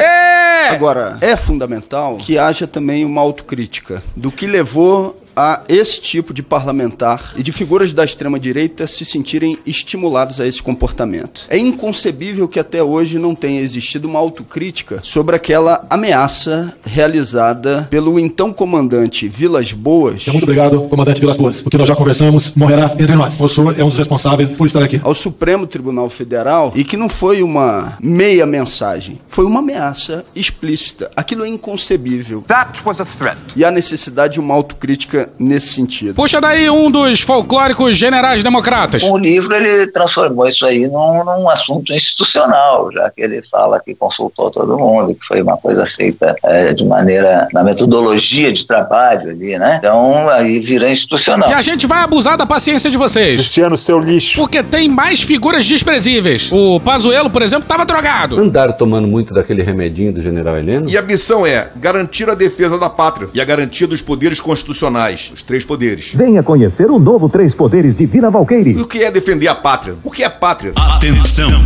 [0.69, 6.41] Agora, é fundamental que haja também uma autocrítica do que levou a esse tipo de
[6.41, 11.45] parlamentar e de figuras da extrema-direita se sentirem estimulados a esse comportamento.
[11.49, 18.19] É inconcebível que até hoje não tenha existido uma autocrítica sobre aquela ameaça realizada pelo
[18.19, 20.25] então comandante Vilas Boas.
[20.27, 21.61] Muito obrigado, comandante Vilas Boas.
[21.61, 23.39] O que nós já conversamos morrerá entre nós.
[23.39, 25.01] O senhor é um dos responsáveis por estar aqui.
[25.03, 31.11] Ao Supremo Tribunal Federal e que não foi uma meia mensagem, foi uma ameaça explícita.
[31.15, 32.43] Aquilo é inconcebível.
[32.47, 33.37] That was a threat.
[33.55, 36.15] E há necessidade de uma autocrítica nesse sentido.
[36.15, 39.03] Puxa daí um dos folclóricos generais democratas.
[39.03, 43.79] Com o livro, ele transformou isso aí num, num assunto institucional, já que ele fala
[43.79, 48.65] que consultou todo mundo, que foi uma coisa feita é, de maneira, na metodologia de
[48.65, 49.77] trabalho ali, né?
[49.79, 51.49] Então, aí vira institucional.
[51.49, 53.41] E a gente vai abusar da paciência de vocês.
[53.41, 54.37] Cristiano, seu lixo.
[54.37, 56.49] Porque tem mais figuras desprezíveis.
[56.51, 58.39] O Pazuello, por exemplo, tava drogado.
[58.39, 60.89] Andaram tomando muito daquele remedinho do general Heleno?
[60.89, 65.14] E a missão é garantir a defesa da pátria e a garantia dos poderes constitucionais,
[65.33, 66.13] os três poderes.
[66.13, 68.71] Venha conhecer o novo Três Poderes de Vina Valqueire.
[68.71, 69.95] E o que é defender a pátria?
[70.03, 70.73] O que é pátria?
[70.75, 71.65] Atenção!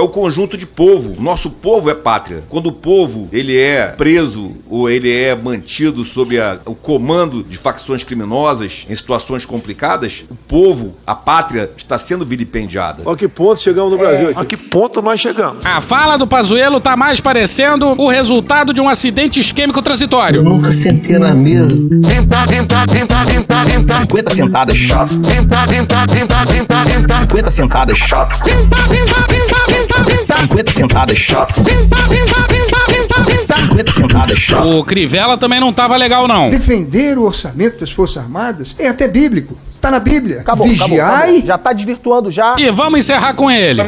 [0.00, 1.14] É o conjunto de povo.
[1.20, 2.42] Nosso povo é pátria.
[2.48, 7.58] Quando o povo ele é preso ou ele é mantido sob a- o comando de
[7.58, 13.02] facções criminosas em situações complicadas, o povo, a pátria, está sendo vilipendiada.
[13.04, 14.40] Olha que ponto chegamos no Brasil aqui.
[14.40, 15.66] A que ponto nós chegamos?
[15.66, 20.42] A fala do Pazuello tá mais parecendo o resultado de um acidente isquêmico transitório.
[20.42, 21.74] Nunca sentei na mesa.
[22.02, 24.00] Senta, senta, senta, senta, senta.
[24.00, 25.12] 50 sentadas chato.
[25.22, 27.20] Senta, senta, senta, senta, senta.
[27.20, 28.48] 50 sentadas chato.
[28.48, 29.89] Senta, senta, senta, senta, senta.
[29.94, 31.54] 50 sentadas chato.
[31.64, 33.56] Senta, senta, senta, senta, senta.
[33.56, 34.78] 50 sentadas chato.
[34.78, 36.50] O Crivella também não tava legal, não.
[36.50, 39.56] Defender o orçamento das Forças Armadas é até bíblico.
[39.80, 40.40] Tá na Bíblia.
[40.40, 40.84] Acabou, Vigiai.
[40.98, 41.46] acabou, acabou.
[41.46, 42.54] Já tá desvirtuando já.
[42.58, 43.80] E vamos encerrar com ele.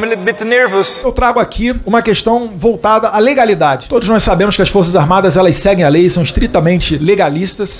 [1.03, 3.85] Eu trago aqui uma questão voltada à legalidade.
[3.87, 7.79] Todos nós sabemos que as Forças Armadas elas seguem a lei, são estritamente legalistas.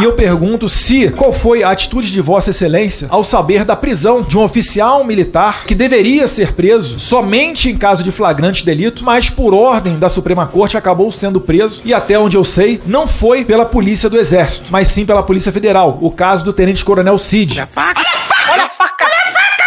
[0.00, 4.22] E eu pergunto se qual foi a atitude de Vossa Excelência ao saber da prisão
[4.22, 9.28] de um oficial militar que deveria ser preso somente em caso de flagrante delito, mas
[9.28, 13.44] por ordem da Suprema Corte acabou sendo preso e até onde eu sei, não foi
[13.44, 17.54] pela Polícia do Exército, mas sim pela Polícia Federal, o caso do Tenente Coronel Cid.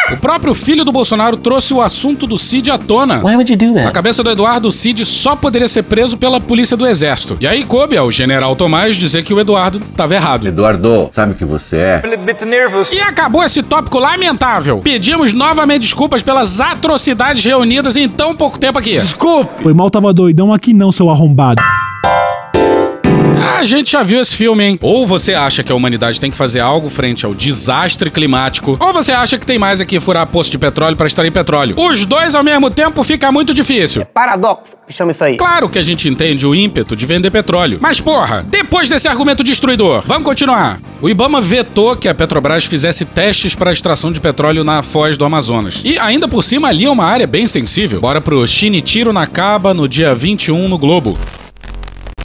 [0.09, 3.19] O próprio filho do Bolsonaro trouxe o assunto do Cid à tona.
[3.19, 3.87] Why would you do that?
[3.87, 7.37] A cabeça do Eduardo, o Cid só poderia ser preso pela polícia do exército.
[7.39, 10.47] E aí coube ao general Tomás dizer que o Eduardo estava errado.
[10.47, 12.01] Eduardo, sabe o que você é?
[12.91, 14.79] E acabou esse tópico lamentável.
[14.79, 18.99] Pedimos novamente desculpas pelas atrocidades reunidas em tão pouco tempo aqui.
[18.99, 19.63] Desculpe!
[19.63, 21.61] Foi mal, tava doidão aqui não, seu arrombado.
[23.43, 24.79] A gente já viu esse filme, hein?
[24.81, 28.93] Ou você acha que a humanidade tem que fazer algo frente ao desastre climático, ou
[28.93, 31.75] você acha que tem mais aqui furar poço de petróleo para extrair petróleo.
[31.77, 34.05] Os dois ao mesmo tempo fica muito difícil.
[34.13, 35.37] Paradoxo, que chama isso aí.
[35.37, 37.79] Claro que a gente entende o ímpeto de vender petróleo.
[37.81, 40.79] Mas porra, depois desse argumento destruidor, vamos continuar.
[41.01, 45.25] O Ibama vetou que a Petrobras fizesse testes para extração de petróleo na foz do
[45.25, 45.81] Amazonas.
[45.83, 47.99] E ainda por cima ali é uma área bem sensível.
[47.99, 51.17] Bora pro Shinichiro Nakaba no dia 21 no Globo.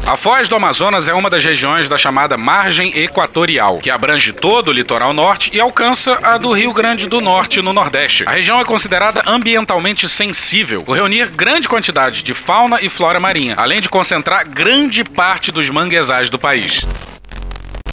[0.06, 4.68] A Foz do Amazonas é uma das regiões da chamada margem equatorial, que abrange todo
[4.68, 8.22] o litoral norte e alcança a do Rio Grande do Norte, no Nordeste.
[8.24, 13.56] A região é considerada ambientalmente sensível, por reunir grande quantidade de fauna e flora marinha,
[13.58, 16.86] além de concentrar grande parte dos manguezais do país.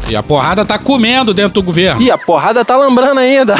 [0.07, 1.99] E a porrada tá comendo dentro do governo.
[1.99, 3.55] E a porrada tá lambrando ainda.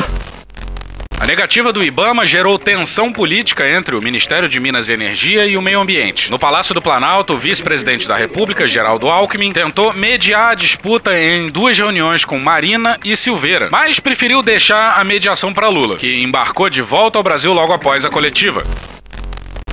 [1.24, 5.56] A negativa do Ibama gerou tensão política entre o Ministério de Minas e Energia e
[5.56, 6.30] o Meio Ambiente.
[6.30, 11.48] No Palácio do Planalto, o vice-presidente da República, Geraldo Alckmin, tentou mediar a disputa em
[11.48, 16.70] duas reuniões com Marina e Silveira, mas preferiu deixar a mediação para Lula, que embarcou
[16.70, 18.62] de volta ao Brasil logo após a coletiva.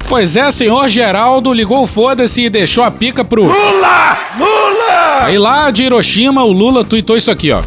[0.08, 3.46] Pois é, senhor Geraldo ligou o foda-se e deixou a pica pro.
[3.46, 4.18] Lula!
[4.38, 5.24] Lula!
[5.24, 7.60] Aí lá de Hiroshima, o Lula tuitou isso aqui, ó.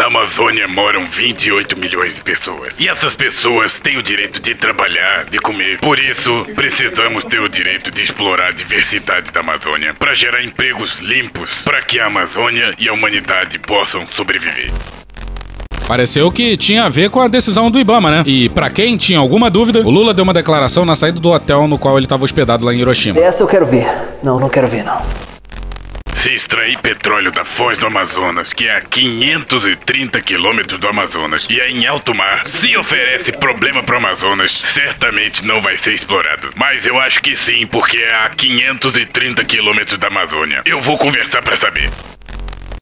[0.00, 2.72] Na Amazônia moram 28 milhões de pessoas.
[2.80, 5.78] E essas pessoas têm o direito de trabalhar, de comer.
[5.78, 11.00] Por isso, precisamos ter o direito de explorar a diversidade da Amazônia para gerar empregos
[11.00, 14.72] limpos, para que a Amazônia e a humanidade possam sobreviver.
[15.86, 18.22] Pareceu que tinha a ver com a decisão do Ibama, né?
[18.24, 21.68] E pra quem tinha alguma dúvida, o Lula deu uma declaração na saída do hotel
[21.68, 23.20] no qual ele estava hospedado lá em Hiroshima.
[23.20, 23.86] Essa eu quero ver.
[24.22, 25.29] Não, não quero ver, não.
[26.20, 31.58] Se extrair petróleo da foz do Amazonas, que é a 530 quilômetros do Amazonas, e
[31.58, 36.50] é em alto mar, se oferece problema pro Amazonas, certamente não vai ser explorado.
[36.56, 40.60] Mas eu acho que sim, porque é a 530 quilômetros da Amazônia.
[40.66, 41.90] Eu vou conversar para saber.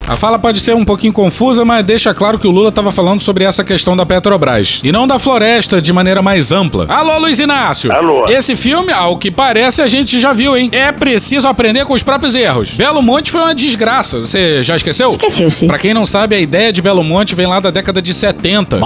[0.09, 3.21] A fala pode ser um pouquinho confusa, mas deixa claro que o Lula estava falando
[3.21, 4.81] sobre essa questão da Petrobras.
[4.83, 6.87] E não da floresta de maneira mais ampla.
[6.89, 7.93] Alô, Luiz Inácio!
[7.93, 8.27] Alô!
[8.27, 10.71] Esse filme, ao que parece, a gente já viu, hein?
[10.73, 12.73] É preciso aprender com os próprios erros.
[12.73, 14.21] Belo Monte foi uma desgraça.
[14.21, 15.11] Você já esqueceu?
[15.11, 15.67] Esqueceu, sim.
[15.67, 18.81] Pra quem não sabe, a ideia de Belo Monte vem lá da década de 70.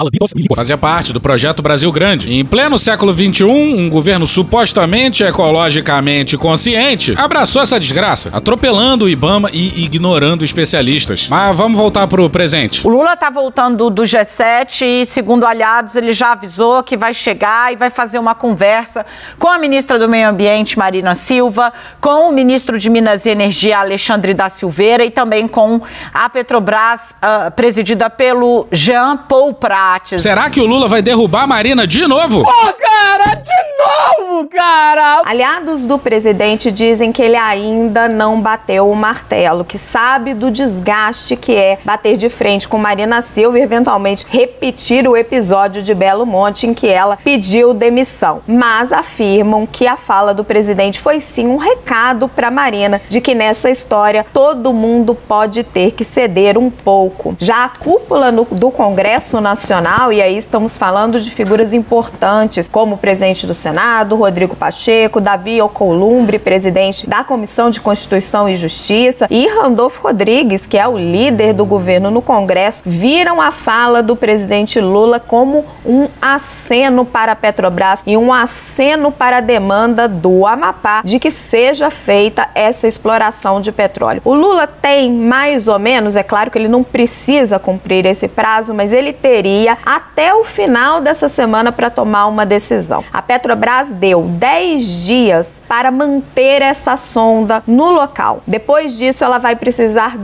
[0.57, 2.33] Fazia parte do projeto Brasil Grande.
[2.33, 9.51] Em pleno século XXI, um governo supostamente ecologicamente consciente abraçou essa desgraça, atropelando o Ibama
[9.53, 11.12] e ignorando especialistas.
[11.29, 12.87] Mas vamos voltar pro presente.
[12.87, 17.73] O Lula tá voltando do G7 e, segundo aliados, ele já avisou que vai chegar
[17.73, 19.05] e vai fazer uma conversa
[19.39, 23.79] com a ministra do Meio Ambiente, Marina Silva, com o ministro de Minas e Energia,
[23.79, 25.81] Alexandre da Silveira, e também com
[26.13, 30.23] a Petrobras, ah, presidida pelo Jean Paul Prates.
[30.23, 32.41] Será que o Lula vai derrubar a Marina de novo?
[32.41, 35.23] Ô, cara, de novo, cara!
[35.25, 41.02] Aliados do presidente dizem que ele ainda não bateu o martelo, que sabe do desgaste
[41.41, 46.25] que é bater de frente com Marina Silva e eventualmente repetir o episódio de Belo
[46.25, 48.43] Monte em que ela pediu demissão.
[48.47, 53.35] Mas afirmam que a fala do presidente foi sim um recado para Marina de que
[53.35, 57.37] nessa história todo mundo pode ter que ceder um pouco.
[57.41, 62.95] Já a cúpula no, do Congresso Nacional, e aí estamos falando de figuras importantes como
[62.95, 69.27] o presidente do Senado, Rodrigo Pacheco, Davi Alcolumbre, presidente da Comissão de Constituição e Justiça,
[69.31, 74.17] e Randolfo Rodrigues, que é o líder do governo no Congresso, viram a fala do
[74.17, 80.47] presidente Lula como um aceno para a Petrobras e um aceno para a demanda do
[80.47, 84.23] Amapá de que seja feita essa exploração de petróleo.
[84.25, 88.75] O Lula tem mais ou menos, é claro que ele não precisa cumprir esse prazo,
[88.75, 93.05] mas ele teria até o final dessa semana para tomar uma decisão.
[93.13, 98.43] A Petrobras deu 10 dias para manter essa sonda no local.
[98.47, 100.17] Depois disso, ela vai precisar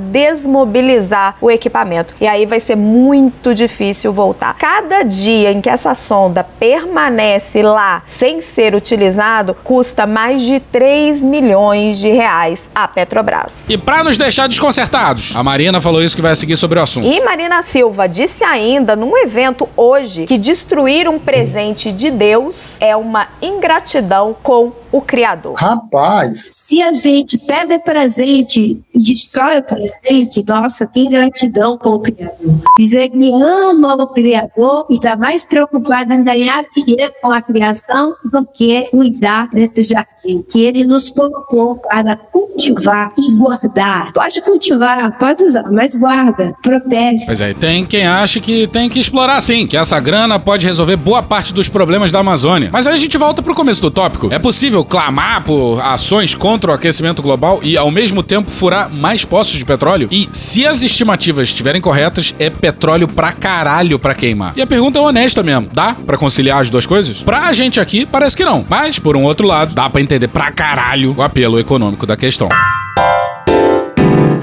[0.59, 4.54] desmobilizar o equipamento e aí vai ser muito difícil voltar.
[4.54, 11.22] Cada dia em que essa sonda permanece lá sem ser utilizado custa mais de 3
[11.22, 13.68] milhões de reais à Petrobras.
[13.70, 17.06] E pra nos deixar desconcertados, a Marina falou isso que vai seguir sobre o assunto.
[17.06, 22.96] E Marina Silva disse ainda num evento hoje que destruir um presente de Deus é
[22.96, 25.55] uma ingratidão com o Criador.
[25.55, 32.01] Rapaz, Se a gente pega presente e destrói o presente, nossa, que gratidão com o
[32.01, 32.61] Criador.
[32.78, 38.14] Dizer que ama o Criador e está mais preocupado em ganhar dinheiro com a criação
[38.24, 44.12] do que cuidar desse jardim que ele nos colocou para cultivar e guardar.
[44.12, 47.26] Pode cultivar, pode usar, mas guarda, protege.
[47.26, 50.97] Pois é, tem quem acha que tem que explorar sim, que essa grana pode resolver
[50.97, 52.70] boa parte dos problemas da Amazônia.
[52.72, 54.32] Mas aí a gente volta pro começo do tópico.
[54.32, 58.91] É possível possível clamar por ações contra o aquecimento global e, ao mesmo tempo, furar
[58.91, 60.09] mais poços de petróleo?
[60.11, 64.53] E, se as estimativas estiverem corretas, é petróleo pra caralho pra queimar.
[64.57, 67.22] E a pergunta é honesta mesmo: dá pra conciliar as duas coisas?
[67.22, 68.64] Pra gente aqui, parece que não.
[68.68, 72.49] Mas, por um outro lado, dá pra entender pra caralho o apelo econômico da questão.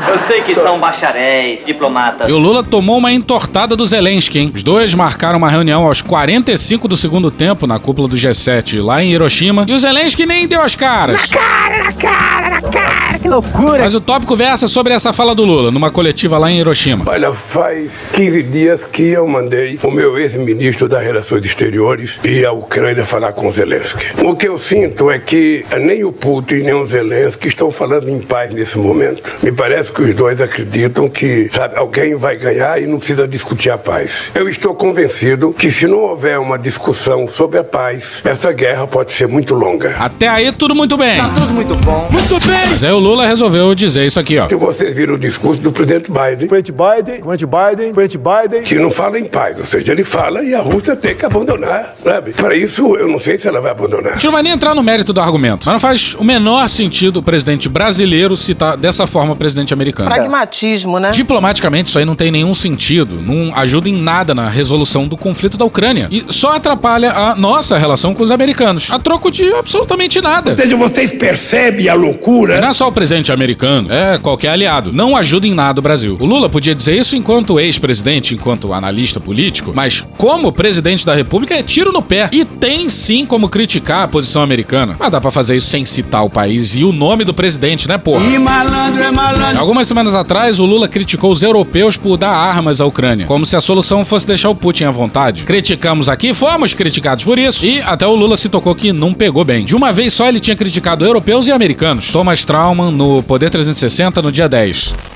[0.08, 2.28] Eu sei que são bacharéis, diplomatas.
[2.30, 4.52] E o Lula tomou uma entortada do Zelensky, hein?
[4.54, 9.04] Os dois marcaram uma reunião aos 45 do segundo tempo na cúpula do G7 lá
[9.04, 9.66] em Hiroshima.
[9.68, 11.30] E o Zelensky nem deu as caras.
[11.30, 13.80] Na cara, na cara, na cara, que loucura.
[13.80, 17.06] Mas o tópico versa sobre essa fala do Lula, numa coletiva lá em Hiroshima.
[17.08, 22.52] Olha, faz 15 dias que eu mandei o meu ex-ministro das Relações Exteriores ir à
[22.52, 24.06] Ucrânia falar com o Zelensky.
[24.24, 28.20] O que eu sinto é que nem o Putin nem o Zelensky estão falando em
[28.20, 29.24] paz nesse momento.
[29.44, 33.70] Me parece que os dois acreditam que, sabe, alguém vai ganhar e não precisa discutir
[33.70, 34.32] a paz.
[34.34, 39.12] Eu estou convencido que se não houver uma discussão sobre a paz, essa guerra pode
[39.12, 39.96] ser muito longa.
[40.00, 41.18] Até aí tudo muito bem.
[41.20, 42.08] Tá tudo muito bom.
[42.12, 42.70] Muito bem.
[42.70, 44.48] Mas aí o Lula resolveu dizer isso aqui, ó.
[44.48, 48.64] Se vocês viram o discurso do presidente Biden, Presidente Biden, presidente Biden, presidente Biden.
[48.64, 51.96] que não fala em paz, ou seja, ele fala e a Rússia tem que abandonar,
[52.04, 52.32] sabe?
[52.34, 54.12] Para isso, eu não sei se ela vai abandonar.
[54.12, 56.68] A gente não vai nem entrar no mérito do argumento, mas não faz o menor
[56.70, 60.10] sentido o presidente brasileiro citar dessa forma o presidente americano.
[60.10, 61.12] Pragmatismo, né?
[61.12, 65.58] Diplomaticamente, isso aí não tem nenhum sentido, não ajuda em nada na resolução do conflito
[65.58, 70.22] da Ucrânia e só atrapalha a nossa relação com os americanos, a troco de absolutamente
[70.22, 70.52] nada.
[70.52, 72.60] Ou seja, vocês percebem a loucura?
[72.60, 74.92] Não é só o presidente americano, é qualquer aliado.
[74.94, 76.18] Não ajuda em nada o Brasil.
[76.20, 81.54] O Lula podia dizer isso enquanto ex-presidente, enquanto analista político, mas como presidente da República
[81.54, 82.30] é tiro no pé.
[82.32, 84.96] E tem sim como criticar a posição americana.
[84.98, 87.98] Mas dá pra fazer isso sem citar o país e o nome do presidente, né,
[87.98, 88.26] porra?
[88.26, 89.58] E malandro é malandro.
[89.66, 93.56] Algumas semanas atrás, o Lula criticou os europeus por dar armas à Ucrânia, como se
[93.56, 95.42] a solução fosse deixar o Putin à vontade.
[95.42, 99.44] Criticamos aqui, fomos criticados por isso, e até o Lula se tocou que não pegou
[99.44, 99.66] bem.
[99.66, 102.12] De uma vez só, ele tinha criticado europeus e americanos.
[102.12, 105.15] Thomas Trauman no Poder 360 no dia 10.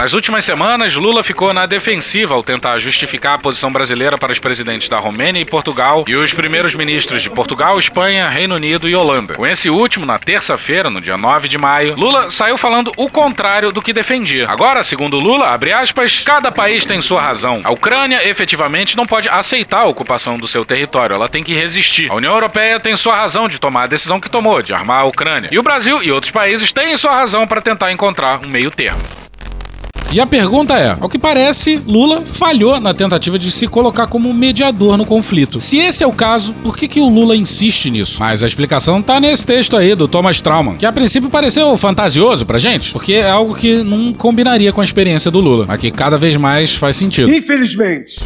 [0.00, 4.38] Nas últimas semanas, Lula ficou na defensiva ao tentar justificar a posição brasileira para os
[4.38, 8.96] presidentes da Romênia e Portugal e os primeiros ministros de Portugal, Espanha, Reino Unido e
[8.96, 9.34] Holanda.
[9.34, 13.70] Com esse último, na terça-feira, no dia 9 de maio, Lula saiu falando o contrário
[13.70, 14.48] do que defendia.
[14.48, 17.60] Agora, segundo Lula, abre aspas, cada país tem sua razão.
[17.62, 22.10] A Ucrânia efetivamente não pode aceitar a ocupação do seu território, ela tem que resistir.
[22.10, 25.04] A União Europeia tem sua razão de tomar a decisão que tomou, de armar a
[25.04, 25.50] Ucrânia.
[25.52, 29.19] E o Brasil e outros países têm sua razão para tentar encontrar um meio termo.
[30.12, 34.34] E a pergunta é: ao que parece, Lula falhou na tentativa de se colocar como
[34.34, 35.60] mediador no conflito.
[35.60, 38.16] Se esse é o caso, por que, que o Lula insiste nisso?
[38.18, 42.44] Mas a explicação tá nesse texto aí do Thomas Trauman, que a princípio pareceu fantasioso
[42.44, 45.92] pra gente, porque é algo que não combinaria com a experiência do Lula, mas que
[45.92, 47.32] cada vez mais faz sentido.
[47.32, 48.18] Infelizmente.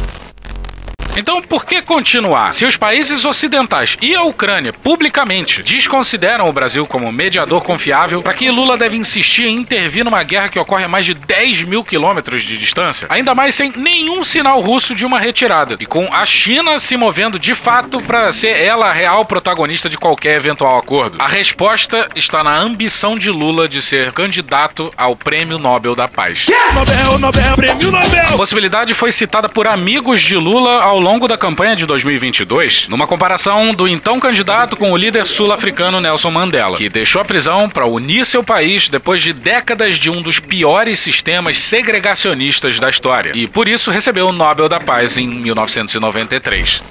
[1.17, 2.53] Então, por que continuar?
[2.53, 8.33] Se os países ocidentais e a Ucrânia publicamente desconsideram o Brasil como mediador confiável, para
[8.33, 11.85] que Lula deve insistir em intervir numa guerra que ocorre a mais de 10 mil
[11.85, 13.07] quilômetros de distância?
[13.09, 15.77] Ainda mais sem nenhum sinal russo de uma retirada.
[15.79, 19.97] E com a China se movendo de fato para ser ela a real protagonista de
[19.97, 21.17] qualquer eventual acordo.
[21.21, 26.47] A resposta está na ambição de Lula de ser candidato ao Prêmio Nobel da Paz.
[26.73, 28.33] Nobel, Nobel, prêmio Nobel.
[28.33, 33.05] A possibilidade foi citada por amigos de Lula ao longo da campanha de 2022, numa
[33.05, 37.85] comparação do então candidato com o líder sul-africano Nelson Mandela, que deixou a prisão para
[37.85, 43.45] unir seu país depois de décadas de um dos piores sistemas segregacionistas da história, e
[43.45, 46.81] por isso recebeu o Nobel da Paz em 1993.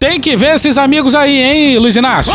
[0.00, 2.32] Tem que ver esses amigos aí, hein, Luiz Inácio?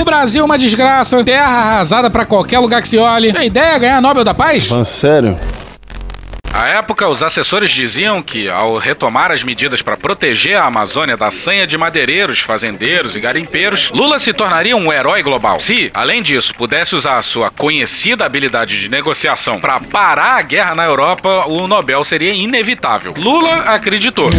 [0.00, 3.36] O Brasil é uma desgraça, terra arrasada pra qualquer lugar que se olhe.
[3.36, 4.68] A ideia é ganhar Nobel da Paz?
[4.68, 5.36] Falando sério?
[6.56, 11.30] À época, os assessores diziam que, ao retomar as medidas para proteger a Amazônia da
[11.30, 15.60] sanha de madeireiros, fazendeiros e garimpeiros, Lula se tornaria um herói global.
[15.60, 20.74] Se, além disso, pudesse usar a sua conhecida habilidade de negociação para parar a guerra
[20.74, 23.12] na Europa, o Nobel seria inevitável.
[23.18, 24.30] Lula acreditou.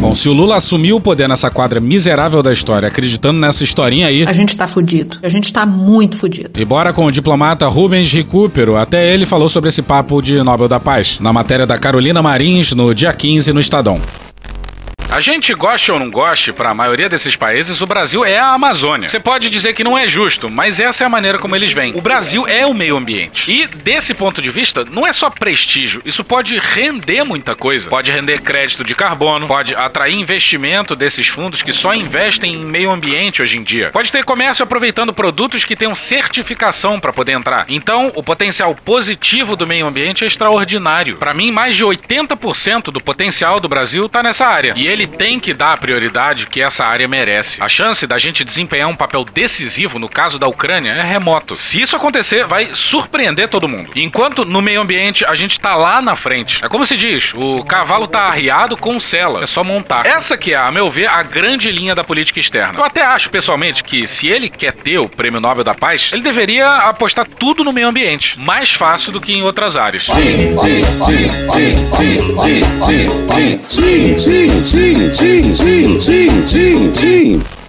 [0.00, 4.06] Bom, se o Lula assumiu o poder nessa quadra miserável da história, acreditando nessa historinha
[4.06, 4.24] aí.
[4.26, 5.18] A gente tá fudido.
[5.22, 6.60] A gente tá muito fudido.
[6.60, 8.76] E bora com o diplomata Rubens Recupero.
[8.76, 12.72] Até ele falou sobre esse papo de Nobel da Paz, na matéria da Carolina Marins,
[12.72, 13.98] no dia 15, no Estadão.
[15.14, 18.48] A gente goste ou não goste, para a maioria desses países, o Brasil é a
[18.48, 19.08] Amazônia.
[19.08, 21.94] Você pode dizer que não é justo, mas essa é a maneira como eles veem.
[21.94, 23.48] O Brasil é o meio ambiente.
[23.48, 26.02] E, desse ponto de vista, não é só prestígio.
[26.04, 27.88] Isso pode render muita coisa.
[27.88, 32.90] Pode render crédito de carbono, pode atrair investimento desses fundos que só investem em meio
[32.90, 33.90] ambiente hoje em dia.
[33.92, 37.66] Pode ter comércio aproveitando produtos que tenham certificação para poder entrar.
[37.68, 41.18] Então, o potencial positivo do meio ambiente é extraordinário.
[41.18, 44.74] Para mim, mais de 80% do potencial do Brasil está nessa área.
[44.74, 47.62] E ele ele tem que dar a prioridade que essa área merece.
[47.62, 51.56] A chance da gente desempenhar um papel decisivo no caso da Ucrânia é remoto.
[51.56, 53.90] Se isso acontecer, vai surpreender todo mundo.
[53.94, 56.64] Enquanto no meio ambiente a gente tá lá na frente.
[56.64, 60.06] É como se diz, o cavalo tá arriado com sela, é só montar.
[60.06, 62.78] Essa que é, a meu ver, a grande linha da política externa.
[62.78, 66.22] Eu até acho, pessoalmente, que se ele quer ter o Prêmio Nobel da Paz, ele
[66.22, 68.38] deveria apostar tudo no meio ambiente.
[68.38, 70.04] Mais fácil do que em outras áreas.
[70.04, 76.46] Sim, sim, sim, sim, sim, sim, sim, sim, sim, sim, sim, team, team, team, team,
[76.46, 77.63] team, team.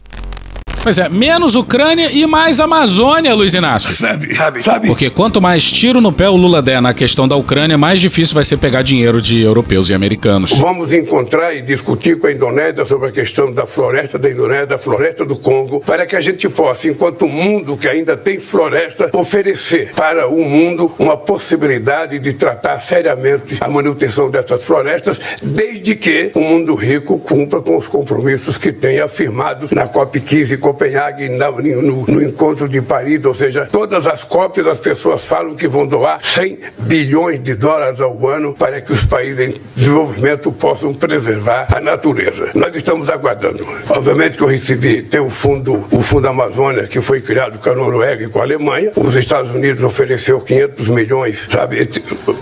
[0.85, 3.91] Pois é, menos Ucrânia e mais Amazônia, Luiz Inácio.
[3.91, 4.85] Sabe, sabe, sabe.
[4.85, 8.35] Porque quanto mais tiro no pé o Lula der na questão da Ucrânia, mais difícil
[8.35, 10.53] vai ser pegar dinheiro de europeus e americanos.
[10.53, 14.77] Vamos encontrar e discutir com a Indonésia sobre a questão da floresta da Indonésia, da
[14.77, 19.91] floresta do Congo, para que a gente possa, enquanto mundo que ainda tem floresta, oferecer
[19.95, 26.41] para o mundo uma possibilidade de tratar seriamente a manutenção dessas florestas, desde que o
[26.41, 32.21] mundo rico cumpra com os compromissos que tem afirmados na COP15 Copenhague, na, no, no,
[32.21, 36.59] encontro de Paris, ou seja, todas as cópias as pessoas falam que vão doar 100
[36.79, 42.51] bilhões de dólares ao ano para que os países em desenvolvimento possam preservar a natureza.
[42.53, 43.65] Nós estamos aguardando.
[43.89, 47.75] Obviamente que eu recebi, tem o fundo, o fundo Amazônia, que foi criado com a
[47.75, 48.91] Noruega e com a Alemanha.
[48.97, 51.89] Os Estados Unidos ofereceu 500 milhões, sabe,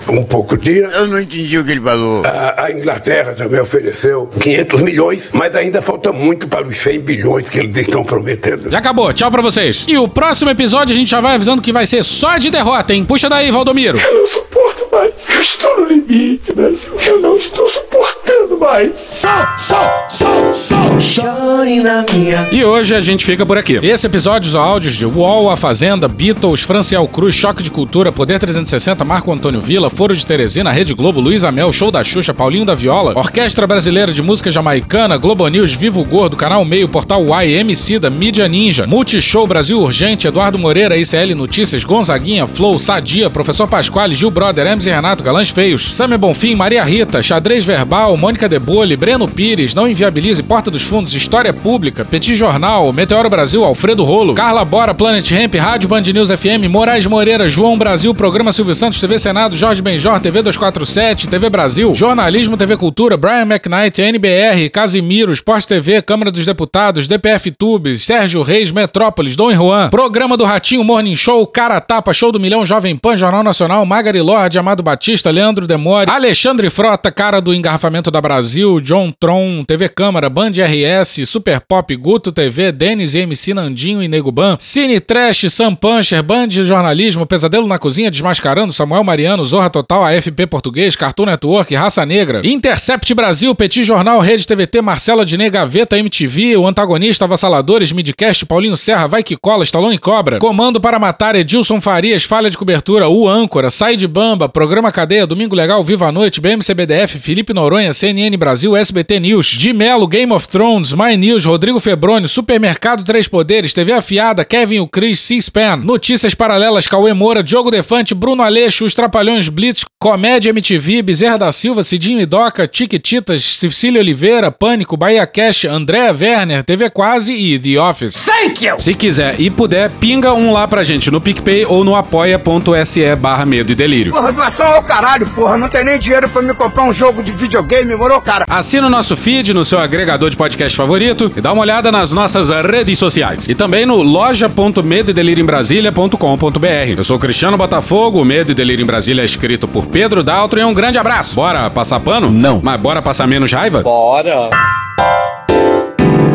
[0.10, 0.88] um pouco dia.
[0.88, 2.24] Eu não entendi o que ele falou.
[2.26, 7.50] A, a Inglaterra também ofereceu 500 milhões, mas ainda falta muito para os 100 bilhões
[7.50, 8.23] que eles estão prometendo.
[8.70, 9.86] Já acabou, tchau pra vocês.
[9.88, 12.94] E o próximo episódio a gente já vai avisando que vai ser só de derrota,
[12.94, 13.04] hein?
[13.06, 13.98] Puxa daí, Valdomiro.
[13.98, 14.63] Eu não suporto
[14.94, 15.30] mais.
[15.30, 16.94] Eu estou no limite, Brasil.
[17.06, 18.98] Eu não estou suportando mais.
[19.00, 22.48] Sol, sol, sol, sol, chore na minha.
[22.52, 23.80] E hoje a gente fica por aqui.
[23.82, 28.40] Esse episódio os áudios de UOL, A Fazenda, Beatles, Franciel Cruz, Choque de Cultura, Poder
[28.40, 32.66] 360, Marco Antônio Vila, Foro de Teresina, Rede Globo, Luiz Amel, Show da Xuxa, Paulinho
[32.66, 37.64] da Viola, Orquestra Brasileira de Música Jamaicana, Globo News, Vivo Gordo, Canal Meio, Portal Y,
[37.64, 43.68] MC da Mídia Ninja, Multishow Brasil Urgente, Eduardo Moreira, ICL Notícias, Gonzaguinha, Flow, Sadia, Professor
[43.68, 48.98] Pasquale, Gil Brother, E Renato, Galãs Feios, Samia Bonfim, Maria Rita, Xadrez Verbal, Mônica Debole,
[48.98, 54.34] Breno Pires, Não Inviabilize, Porta dos Fundos, História Pública, Petit Jornal, Meteoro Brasil, Alfredo Rolo,
[54.34, 59.00] Carla Bora, Planet Ramp, Rádio Band News FM, Moraes Moreira, João Brasil, Programa Silvio Santos,
[59.00, 65.32] TV Senado, Jorge Benjor, TV 247, TV Brasil, Jornalismo, TV Cultura, Brian McKnight, NBR, Casimiro,
[65.32, 70.84] Esporte TV, Câmara dos Deputados, DPF Tubes, Sérgio Reis, Metrópolis, Dom Juan, Programa do Ratinho,
[70.84, 75.30] Morning Show, Cara Tapa, Show do Milhão, Jovem Pan, Jornal Nacional, Magari Lorde, Amado Batista,
[75.30, 81.28] Leandro Demore, Alexandre Frota, Cara do Engarrafamento da Brasil, John Tron, TV Câmara, Band RS,
[81.28, 86.50] Super Pop, Guto TV, Denis MC Nandinho e Nego Ban, Cine Trash, Sam Puncher, Band
[86.50, 92.42] Jornalismo, Pesadelo na Cozinha, Desmascarando, Samuel Mariano, Zorra Total, AFP Português, Cartoon Network, Raça Negra,
[92.48, 98.78] Intercept Brasil, Petit Jornal, Rede TVT, Marcela Diné, Gaveta, MTV, O Antagonista, Avassaladores, Midcast, Paulinho
[98.78, 103.28] Serra, Vai Que Cola, Stallone Cobra, Comando para Matar, Edilson Farias, Falha de Cobertura, O
[103.28, 108.38] Âncora, Sai de Bamba, Programa Cadeia, Domingo Legal, Viva a Noite, BMCBDF, Felipe Noronha, CNN
[108.38, 113.74] Brasil, SBT News, de Melo, Game of Thrones, My News, Rodrigo Febroni, Supermercado Três Poderes,
[113.74, 118.96] TV Afiada, Kevin o Cris, C-SPAN, Notícias Paralelas, Cauê Moura, Diogo Defante, Bruno Aleixo, Os
[118.96, 125.28] Trapalhões Blitz, Comédia MTV, Bezerra da Silva, Cidinho e Doca, Tiquititas, Cecília Oliveira, Pânico, Bahia
[125.28, 128.26] Cash, Andréa Werner, TV Quase e The Office.
[128.26, 128.80] Thank you!
[128.80, 133.46] Se quiser e puder, pinga um lá pra gente no PicPay ou no apoia.se barra
[133.46, 134.14] medo e delírio.
[134.44, 135.58] Doação ao caralho, porra.
[135.58, 138.44] Não tem nem dinheiro pra me comprar um jogo de videogame, moro, cara?
[138.50, 142.12] Assina o nosso feed no seu agregador de podcast favorito e dá uma olhada nas
[142.12, 143.48] nossas redes sociais.
[143.48, 146.98] E também no loja.medoedelirioembrasilha.com.br.
[146.98, 150.60] Eu sou Cristiano Botafogo, o Medo e Delírio em Brasília é escrito por Pedro Daltro
[150.60, 151.36] e um grande abraço.
[151.36, 152.30] Bora passar pano?
[152.30, 152.60] Não.
[152.62, 153.82] Mas bora passar menos raiva?
[153.82, 154.50] Bora.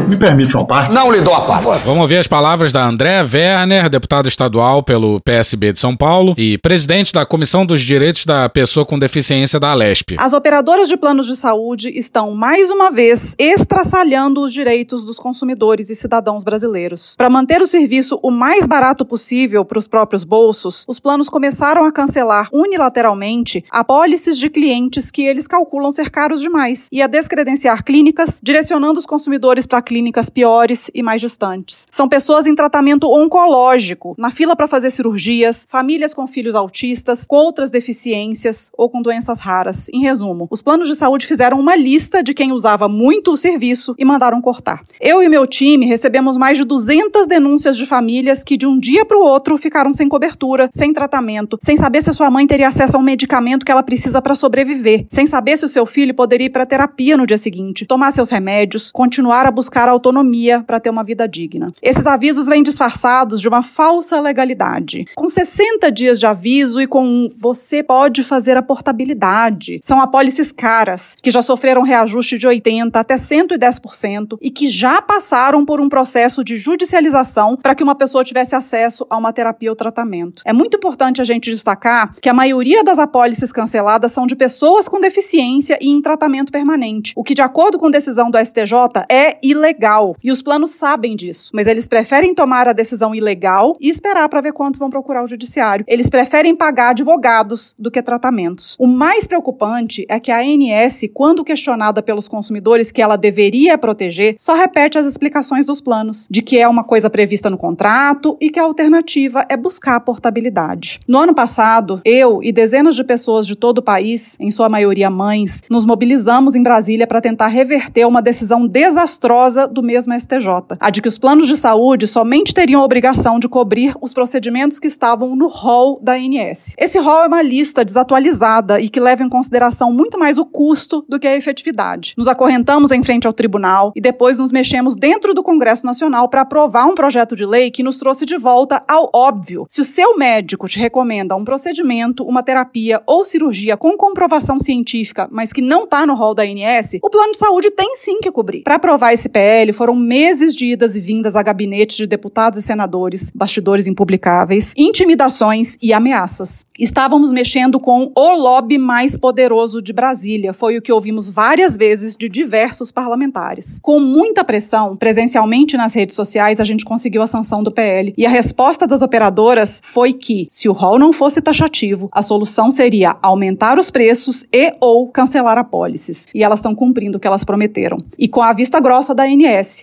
[0.09, 0.95] Me permite uma parte?
[0.95, 1.85] Não lhe dou a parte.
[1.85, 6.57] Vamos ouvir as palavras da Andréa Werner, deputada estadual pelo PSB de São Paulo e
[6.57, 10.17] presidente da Comissão dos Direitos da Pessoa com Deficiência da Alesp.
[10.19, 15.91] As operadoras de planos de saúde estão, mais uma vez, estraçalhando os direitos dos consumidores
[15.91, 17.15] e cidadãos brasileiros.
[17.15, 21.85] Para manter o serviço o mais barato possível para os próprios bolsos, os planos começaram
[21.85, 27.85] a cancelar unilateralmente apólices de clientes que eles calculam ser caros demais e a descredenciar
[27.85, 31.87] clínicas, direcionando os consumidores para clínicas clínicas piores e mais distantes.
[31.91, 37.35] São pessoas em tratamento oncológico, na fila para fazer cirurgias, famílias com filhos autistas, com
[37.35, 39.89] outras deficiências ou com doenças raras.
[39.93, 43.93] Em resumo, os planos de saúde fizeram uma lista de quem usava muito o serviço
[43.99, 44.85] e mandaram cortar.
[45.01, 49.05] Eu e meu time recebemos mais de 200 denúncias de famílias que de um dia
[49.05, 52.69] para o outro ficaram sem cobertura, sem tratamento, sem saber se a sua mãe teria
[52.69, 56.15] acesso a um medicamento que ela precisa para sobreviver, sem saber se o seu filho
[56.15, 60.81] poderia ir para terapia no dia seguinte, tomar seus remédios, continuar a buscar autonomia para
[60.81, 61.73] ter uma vida digna.
[61.83, 65.07] Esses avisos vêm disfarçados de uma falsa legalidade.
[65.15, 69.81] Com 60 dias de aviso e com um você pode fazer a portabilidade.
[69.83, 75.65] São apólices caras, que já sofreram reajuste de 80% até 110% e que já passaram
[75.65, 79.77] por um processo de judicialização para que uma pessoa tivesse acesso a uma terapia ou
[79.77, 80.43] tratamento.
[80.45, 84.89] É muito importante a gente destacar que a maioria das apólices canceladas são de pessoas
[84.89, 88.73] com deficiência e em tratamento permanente, o que, de acordo com decisão do STJ,
[89.09, 89.78] é ilegal.
[90.23, 94.41] E os planos sabem disso, mas eles preferem tomar a decisão ilegal e esperar para
[94.41, 95.85] ver quantos vão procurar o judiciário.
[95.87, 98.77] Eles preferem pagar advogados do que tratamentos.
[98.79, 104.35] O mais preocupante é que a ANS, quando questionada pelos consumidores que ela deveria proteger,
[104.39, 108.51] só repete as explicações dos planos, de que é uma coisa prevista no contrato e
[108.51, 110.99] que a alternativa é buscar a portabilidade.
[111.07, 115.11] No ano passado, eu e dezenas de pessoas de todo o país, em sua maioria
[115.11, 120.91] mães, nos mobilizamos em Brasília para tentar reverter uma decisão desastrosa do mesmo STJ, a
[120.91, 124.87] de que os planos de saúde somente teriam a obrigação de cobrir os procedimentos que
[124.87, 126.75] estavam no rol da ANS.
[126.79, 131.05] Esse rol é uma lista desatualizada e que leva em consideração muito mais o custo
[131.09, 132.15] do que a efetividade.
[132.17, 136.43] Nos acorrentamos em frente ao tribunal e depois nos mexemos dentro do Congresso Nacional para
[136.43, 139.67] aprovar um projeto de lei que nos trouxe de volta ao óbvio.
[139.69, 145.29] Se o seu médico te recomenda um procedimento, uma terapia ou cirurgia com comprovação científica,
[145.31, 148.31] mas que não está no rol da ANS, o plano de saúde tem sim que
[148.31, 148.63] cobrir.
[148.63, 152.63] Para aprovar esse PL, foram meses de idas e vindas a gabinetes de deputados e
[152.63, 156.67] senadores, bastidores impublicáveis, intimidações e ameaças.
[156.79, 162.17] Estávamos mexendo com o lobby mais poderoso de Brasília, foi o que ouvimos várias vezes
[162.17, 163.79] de diversos parlamentares.
[163.83, 168.15] Com muita pressão, presencialmente nas redes sociais, a gente conseguiu a sanção do PL.
[168.17, 172.71] E a resposta das operadoras foi que, se o rol não fosse taxativo, a solução
[172.71, 176.27] seria aumentar os preços e ou cancelar apólices.
[176.35, 177.99] E elas estão cumprindo o que elas prometeram.
[178.19, 179.27] E com a vista grossa da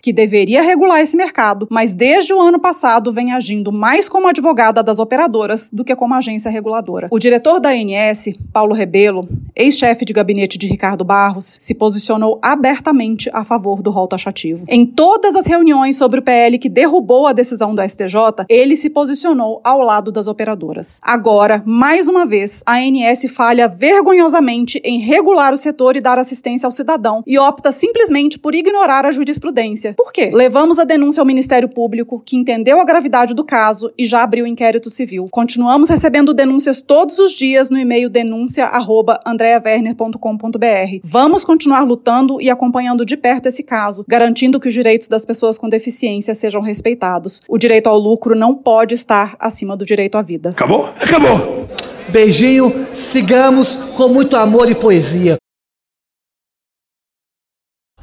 [0.01, 4.83] Que deveria regular esse mercado, mas desde o ano passado vem agindo mais como advogada
[4.83, 7.07] das operadoras do que como agência reguladora.
[7.11, 13.29] O diretor da ANS, Paulo Rebelo, ex-chefe de gabinete de Ricardo Barros, se posicionou abertamente
[13.33, 14.63] a favor do rol taxativo.
[14.67, 18.89] Em todas as reuniões sobre o PL que derrubou a decisão do STJ, ele se
[18.89, 20.99] posicionou ao lado das operadoras.
[21.01, 26.67] Agora, mais uma vez, a ANS falha vergonhosamente em regular o setor e dar assistência
[26.67, 29.11] ao cidadão e opta simplesmente por ignorar a
[29.45, 29.93] jurisprudência.
[29.93, 30.31] Por quê?
[30.33, 34.47] Levamos a denúncia ao Ministério Público, que entendeu a gravidade do caso e já abriu
[34.47, 35.27] inquérito civil.
[35.31, 40.99] Continuamos recebendo denúncias todos os dias no e-mail denúncia@andreawerner.com.br.
[41.03, 45.55] Vamos continuar lutando e acompanhando de perto esse caso, garantindo que os direitos das pessoas
[45.57, 47.41] com deficiência sejam respeitados.
[47.47, 50.49] O direito ao lucro não pode estar acima do direito à vida.
[50.49, 50.89] Acabou?
[50.99, 51.65] Acabou!
[52.09, 55.37] Beijinho, sigamos com muito amor e poesia.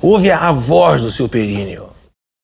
[0.03, 1.89] Ouve a voz do seu períneo.